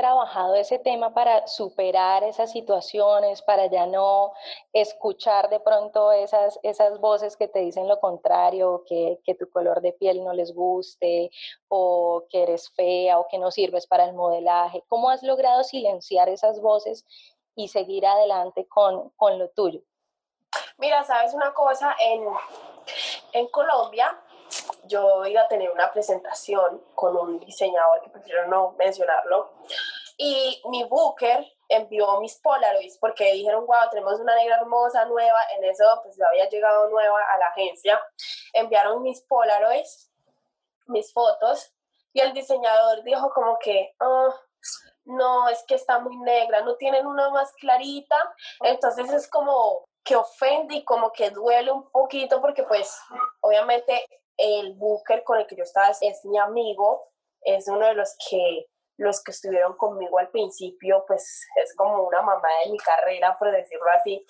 trabajado 0.00 0.54
ese 0.54 0.78
tema 0.78 1.12
para 1.12 1.46
superar 1.46 2.24
esas 2.24 2.52
situaciones, 2.52 3.42
para 3.42 3.66
ya 3.66 3.86
no 3.86 4.32
escuchar 4.72 5.50
de 5.50 5.60
pronto 5.60 6.10
esas, 6.12 6.58
esas 6.62 6.98
voces 7.00 7.36
que 7.36 7.48
te 7.48 7.58
dicen 7.58 7.86
lo 7.86 8.00
contrario, 8.00 8.82
que, 8.86 9.20
que, 9.24 9.34
tu 9.34 9.50
color 9.50 9.82
de 9.82 9.92
piel 9.92 10.24
no 10.24 10.32
les 10.32 10.54
guste, 10.54 11.30
o 11.68 12.24
que 12.30 12.44
eres 12.44 12.70
fea, 12.70 13.18
o 13.18 13.26
que 13.28 13.38
no 13.38 13.50
sirves 13.50 13.86
para 13.86 14.06
el 14.06 14.14
modelaje? 14.14 14.82
¿Cómo 14.88 15.10
has 15.10 15.22
logrado 15.22 15.64
silenciar 15.64 16.30
esas 16.30 16.60
voces 16.60 17.04
y 17.54 17.68
seguir 17.68 18.06
adelante 18.06 18.66
con, 18.68 19.10
con 19.16 19.38
lo 19.38 19.50
tuyo? 19.50 19.82
Mira, 20.78 21.04
sabes 21.04 21.34
una 21.34 21.52
cosa, 21.52 21.94
en, 22.00 22.26
en 23.32 23.48
Colombia 23.48 24.18
yo 24.84 25.24
iba 25.26 25.42
a 25.42 25.48
tener 25.48 25.70
una 25.70 25.92
presentación 25.92 26.82
con 26.94 27.16
un 27.16 27.38
diseñador 27.40 28.00
que 28.02 28.10
prefiero 28.10 28.46
no 28.48 28.72
mencionarlo. 28.78 29.52
Y 30.16 30.60
mi 30.68 30.84
booker 30.84 31.46
envió 31.68 32.20
mis 32.20 32.36
Polaroids 32.40 32.98
porque 32.98 33.32
dijeron, 33.32 33.66
wow, 33.66 33.88
tenemos 33.90 34.20
una 34.20 34.34
negra 34.34 34.56
hermosa 34.56 35.04
nueva. 35.06 35.38
En 35.56 35.64
eso, 35.64 35.84
pues 36.02 36.16
yo 36.16 36.26
había 36.26 36.48
llegado 36.48 36.88
nueva 36.88 37.22
a 37.24 37.38
la 37.38 37.46
agencia. 37.46 38.00
Enviaron 38.52 39.02
mis 39.02 39.22
Polaroids, 39.22 40.10
mis 40.86 41.12
fotos. 41.12 41.72
Y 42.12 42.20
el 42.20 42.32
diseñador 42.34 43.02
dijo 43.04 43.30
como 43.32 43.58
que, 43.60 43.94
oh, 44.00 44.34
no, 45.04 45.48
es 45.48 45.62
que 45.66 45.76
está 45.76 46.00
muy 46.00 46.16
negra, 46.18 46.60
no 46.62 46.76
tienen 46.76 47.06
una 47.06 47.30
más 47.30 47.52
clarita. 47.54 48.16
Entonces 48.60 49.10
es 49.12 49.28
como 49.28 49.88
que 50.04 50.16
ofende 50.16 50.76
y 50.76 50.84
como 50.84 51.12
que 51.12 51.30
duele 51.30 51.70
un 51.70 51.90
poquito 51.90 52.40
porque 52.40 52.62
pues 52.64 52.98
obviamente 53.40 54.04
el 54.36 54.74
booker 54.74 55.22
con 55.24 55.38
el 55.38 55.46
que 55.46 55.56
yo 55.56 55.64
estaba 55.64 55.90
es 55.90 56.24
mi 56.24 56.38
amigo, 56.38 57.08
es 57.42 57.68
uno 57.68 57.86
de 57.86 57.94
los 57.94 58.16
que 58.28 58.66
los 58.96 59.22
que 59.24 59.30
estuvieron 59.30 59.76
conmigo 59.78 60.18
al 60.18 60.28
principio, 60.28 61.04
pues 61.06 61.46
es 61.62 61.74
como 61.74 62.02
una 62.06 62.20
mamá 62.20 62.48
de 62.64 62.70
mi 62.70 62.76
carrera, 62.76 63.36
por 63.38 63.50
decirlo 63.50 63.86
así. 63.98 64.24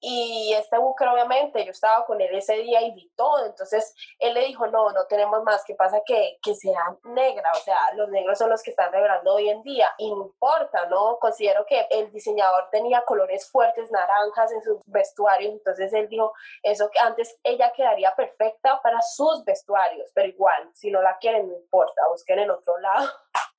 Y 0.00 0.54
este 0.54 0.78
Booker, 0.78 1.08
obviamente, 1.08 1.64
yo 1.64 1.72
estaba 1.72 2.06
con 2.06 2.20
él 2.20 2.34
ese 2.34 2.54
día 2.54 2.80
y 2.80 2.92
vi 2.92 3.10
todo. 3.16 3.44
Entonces 3.44 3.94
él 4.18 4.34
le 4.34 4.46
dijo: 4.46 4.66
No, 4.66 4.90
no 4.92 5.06
tenemos 5.06 5.42
más. 5.42 5.62
¿Qué 5.64 5.74
pasa? 5.74 6.00
Que, 6.04 6.38
que 6.42 6.54
sea 6.54 6.96
negra. 7.04 7.50
O 7.54 7.60
sea, 7.60 7.76
los 7.94 8.08
negros 8.08 8.38
son 8.38 8.50
los 8.50 8.62
que 8.62 8.70
están 8.70 8.92
revelando 8.92 9.34
hoy 9.34 9.50
en 9.50 9.62
día. 9.62 9.90
Y 9.98 10.10
no 10.10 10.24
importa, 10.24 10.86
¿no? 10.86 11.18
Considero 11.20 11.66
que 11.66 11.86
el 11.90 12.10
diseñador 12.12 12.68
tenía 12.70 13.02
colores 13.04 13.50
fuertes, 13.50 13.90
naranjas 13.90 14.52
en 14.52 14.62
sus 14.62 14.80
vestuarios. 14.86 15.52
Entonces 15.52 15.92
él 15.92 16.08
dijo: 16.08 16.32
Eso 16.62 16.90
que 16.90 16.98
antes 16.98 17.38
ella 17.44 17.72
quedaría 17.72 18.14
perfecta 18.14 18.80
para 18.82 19.00
sus 19.02 19.44
vestuarios. 19.44 20.10
Pero 20.14 20.28
igual, 20.28 20.70
si 20.74 20.90
no 20.90 21.02
la 21.02 21.18
quieren, 21.18 21.48
no 21.48 21.56
importa, 21.56 22.08
busquen 22.08 22.38
en 22.38 22.50
otro 22.50 22.78
lado. 22.78 23.10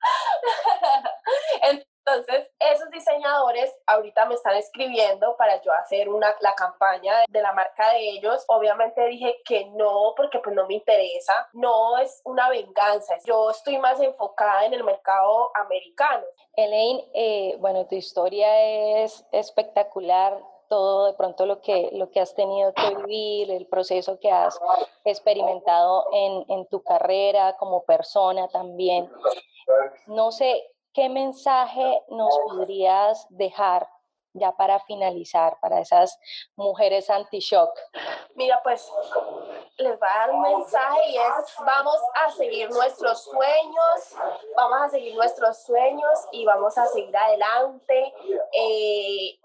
Entonces, 1.62 1.91
esos 2.58 2.90
diseñadores 2.90 3.74
ahorita 3.86 4.26
me 4.26 4.34
están 4.34 4.56
escribiendo 4.56 5.36
para 5.36 5.60
yo 5.62 5.72
hacer 5.72 6.08
una, 6.08 6.34
la 6.40 6.54
campaña 6.54 7.14
de 7.28 7.42
la 7.42 7.52
marca 7.52 7.92
de 7.92 8.10
ellos. 8.10 8.44
Obviamente 8.48 9.04
dije 9.06 9.36
que 9.44 9.66
no, 9.66 10.14
porque 10.16 10.38
pues 10.40 10.54
no 10.54 10.66
me 10.66 10.74
interesa. 10.74 11.32
No 11.52 11.98
es 11.98 12.20
una 12.24 12.48
venganza. 12.48 13.14
Yo 13.24 13.50
estoy 13.50 13.78
más 13.78 14.00
enfocada 14.00 14.66
en 14.66 14.74
el 14.74 14.84
mercado 14.84 15.50
americano. 15.54 16.24
Elaine, 16.54 17.08
eh, 17.14 17.56
bueno, 17.58 17.86
tu 17.86 17.94
historia 17.94 19.02
es 19.02 19.24
espectacular 19.32 20.38
todo 20.68 21.04
de 21.04 21.12
pronto 21.12 21.44
lo 21.44 21.60
que, 21.60 21.90
lo 21.92 22.10
que 22.10 22.18
has 22.18 22.34
tenido 22.34 22.72
que 22.72 22.94
vivir, 22.94 23.50
el 23.50 23.66
proceso 23.66 24.18
que 24.18 24.30
has 24.30 24.58
experimentado 25.04 26.06
en, 26.12 26.46
en 26.48 26.66
tu 26.68 26.82
carrera 26.82 27.58
como 27.58 27.84
persona 27.84 28.48
también. 28.48 29.10
No 30.06 30.32
sé, 30.32 30.71
¿qué 30.92 31.08
mensaje 31.08 32.02
nos 32.08 32.38
podrías 32.48 33.26
dejar 33.30 33.88
ya 34.34 34.52
para 34.52 34.80
finalizar 34.80 35.58
para 35.60 35.80
esas 35.80 36.18
mujeres 36.56 37.10
anti-shock? 37.10 37.70
Mira, 38.34 38.60
pues 38.62 38.90
les 39.76 39.98
voy 39.98 40.08
a 40.08 40.18
dar 40.18 40.30
un 40.30 40.42
mensaje 40.42 41.10
y 41.10 41.16
es 41.16 41.54
vamos 41.64 42.00
a 42.14 42.30
seguir 42.30 42.70
nuestros 42.70 43.24
sueños, 43.24 44.16
vamos 44.56 44.82
a 44.82 44.88
seguir 44.88 45.14
nuestros 45.14 45.62
sueños 45.64 46.18
y 46.32 46.44
vamos 46.44 46.76
a 46.78 46.86
seguir 46.86 47.16
adelante. 47.16 48.14
Eh, 48.52 49.38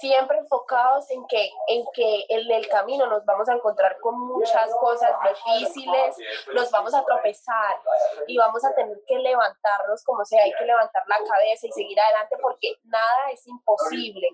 siempre 0.00 0.38
enfocados 0.38 1.10
en 1.10 1.26
que, 1.26 1.50
en 1.68 1.84
que 1.92 2.26
en 2.28 2.50
el 2.50 2.68
camino 2.68 3.06
nos 3.06 3.24
vamos 3.24 3.48
a 3.48 3.54
encontrar 3.54 3.98
con 4.00 4.18
muchas 4.18 4.74
cosas 4.80 5.12
difíciles, 5.22 6.16
nos 6.54 6.70
vamos 6.70 6.94
a 6.94 7.04
tropezar 7.04 7.76
y 8.26 8.36
vamos 8.38 8.64
a 8.64 8.74
tener 8.74 8.96
que 9.06 9.18
levantarnos 9.18 10.02
como 10.04 10.24
sea, 10.24 10.42
hay 10.42 10.52
que 10.58 10.64
levantar 10.64 11.02
la 11.06 11.16
cabeza 11.16 11.66
y 11.66 11.72
seguir 11.72 12.00
adelante 12.00 12.36
porque 12.40 12.76
nada 12.84 13.30
es 13.32 13.46
imposible, 13.46 14.28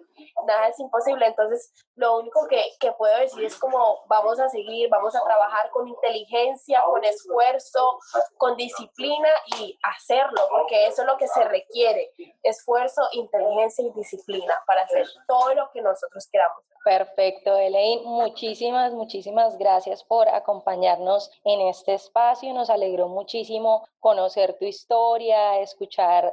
nada 0.46 0.68
es 0.68 0.78
imposible. 0.78 1.26
Entonces, 1.26 1.72
lo 1.94 2.18
único 2.18 2.46
que, 2.48 2.62
que 2.78 2.92
puedo 2.92 3.16
decir 3.18 3.44
es 3.44 3.56
como 3.58 4.04
vamos 4.06 4.38
a 4.40 4.48
seguir, 4.48 4.88
vamos 4.90 5.14
a 5.14 5.24
trabajar 5.24 5.70
con 5.70 5.88
inteligencia, 5.88 6.82
con 6.84 7.04
esfuerzo, 7.04 7.98
con 8.36 8.56
disciplina 8.56 9.28
y 9.58 9.78
hacerlo, 9.82 10.48
porque 10.50 10.86
eso 10.86 11.02
es 11.02 11.08
lo 11.08 11.16
que 11.16 11.28
se 11.28 11.44
requiere, 11.44 12.12
esfuerzo, 12.42 13.02
inteligencia 13.12 13.84
y 13.84 13.90
disciplina 13.92 14.62
para 14.66 14.82
hacer 14.82 15.05
todo 15.26 15.54
lo 15.54 15.70
que 15.72 15.82
nosotros 15.82 16.28
queramos. 16.30 16.62
Perfecto, 16.84 17.56
Elaine. 17.56 18.02
Muchísimas, 18.04 18.92
muchísimas 18.92 19.58
gracias 19.58 20.04
por 20.04 20.28
acompañarnos 20.28 21.30
en 21.44 21.62
este 21.62 21.94
espacio. 21.94 22.54
Nos 22.54 22.70
alegró 22.70 23.08
muchísimo 23.08 23.88
conocer 23.98 24.56
tu 24.58 24.66
historia, 24.66 25.58
escuchar 25.58 26.32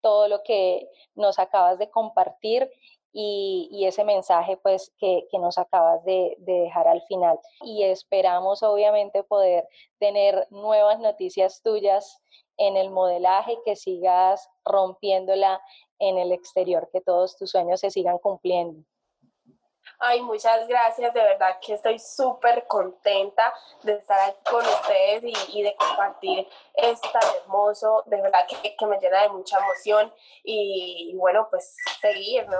todo 0.00 0.28
lo 0.28 0.42
que 0.44 0.88
nos 1.16 1.38
acabas 1.38 1.78
de 1.78 1.90
compartir 1.90 2.70
y, 3.12 3.84
ese 3.86 4.04
mensaje 4.04 4.56
pues 4.58 4.92
que, 4.98 5.26
nos 5.32 5.58
acabas 5.58 6.04
de, 6.04 6.36
dejar 6.38 6.86
al 6.86 7.02
final. 7.02 7.38
Y 7.62 7.82
esperamos 7.82 8.62
obviamente 8.62 9.24
poder 9.24 9.68
tener 9.98 10.46
nuevas 10.50 11.00
noticias 11.00 11.62
tuyas 11.62 12.22
en 12.58 12.76
el 12.76 12.90
modelaje, 12.90 13.58
que 13.64 13.76
sigas 13.76 14.48
rompiéndola 14.64 15.60
en 15.98 16.18
el 16.18 16.32
exterior, 16.32 16.88
que 16.92 17.00
todos 17.00 17.36
tus 17.36 17.50
sueños 17.50 17.80
se 17.80 17.90
sigan 17.90 18.18
cumpliendo. 18.18 18.84
Ay, 20.00 20.20
muchas 20.22 20.68
gracias, 20.68 21.12
de 21.12 21.20
verdad 21.20 21.56
que 21.60 21.74
estoy 21.74 21.98
súper 21.98 22.66
contenta 22.68 23.52
de 23.82 23.94
estar 23.94 24.18
aquí 24.28 24.38
con 24.48 24.64
ustedes 24.64 25.24
y, 25.52 25.62
de 25.62 25.74
compartir 25.76 26.46
esto 26.74 27.08
tan 27.10 27.22
hermoso, 27.42 28.04
de 28.06 28.20
verdad 28.20 28.46
que, 28.46 28.76
que 28.76 28.86
me 28.86 28.98
llena 29.00 29.22
de 29.22 29.30
mucha 29.30 29.58
emoción 29.58 30.12
y, 30.44 31.10
y 31.12 31.16
bueno, 31.16 31.48
pues 31.50 31.74
seguir, 32.00 32.46
¿no? 32.48 32.58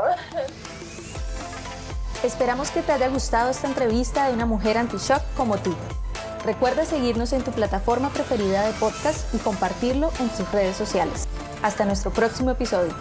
Esperamos 2.25 2.73
que 2.73 2.83
te 2.83 2.91
haya 2.91 3.09
gustado 3.09 3.51
esta 3.51 3.69
entrevista 3.69 4.27
de 4.27 4.35
una 4.35 4.47
mujer 4.47 4.77
anti-shock 4.77 5.23
como 5.37 5.57
tú. 5.59 5.77
Recuerda 6.49 6.87
seguirnos 6.87 7.35
en 7.35 7.45
tu 7.45 7.51
plataforma 7.51 8.09
preferida 8.09 8.67
de 8.67 8.73
podcast 8.81 9.35
y 9.35 9.39
compartirlo 9.39 10.11
en 10.19 10.31
tus 10.31 10.51
redes 10.51 10.79
sociales. 10.79 11.29
Hasta 11.63 11.85
nuestro 11.85 12.11
próximo 12.11 12.51
episodio. 12.51 12.95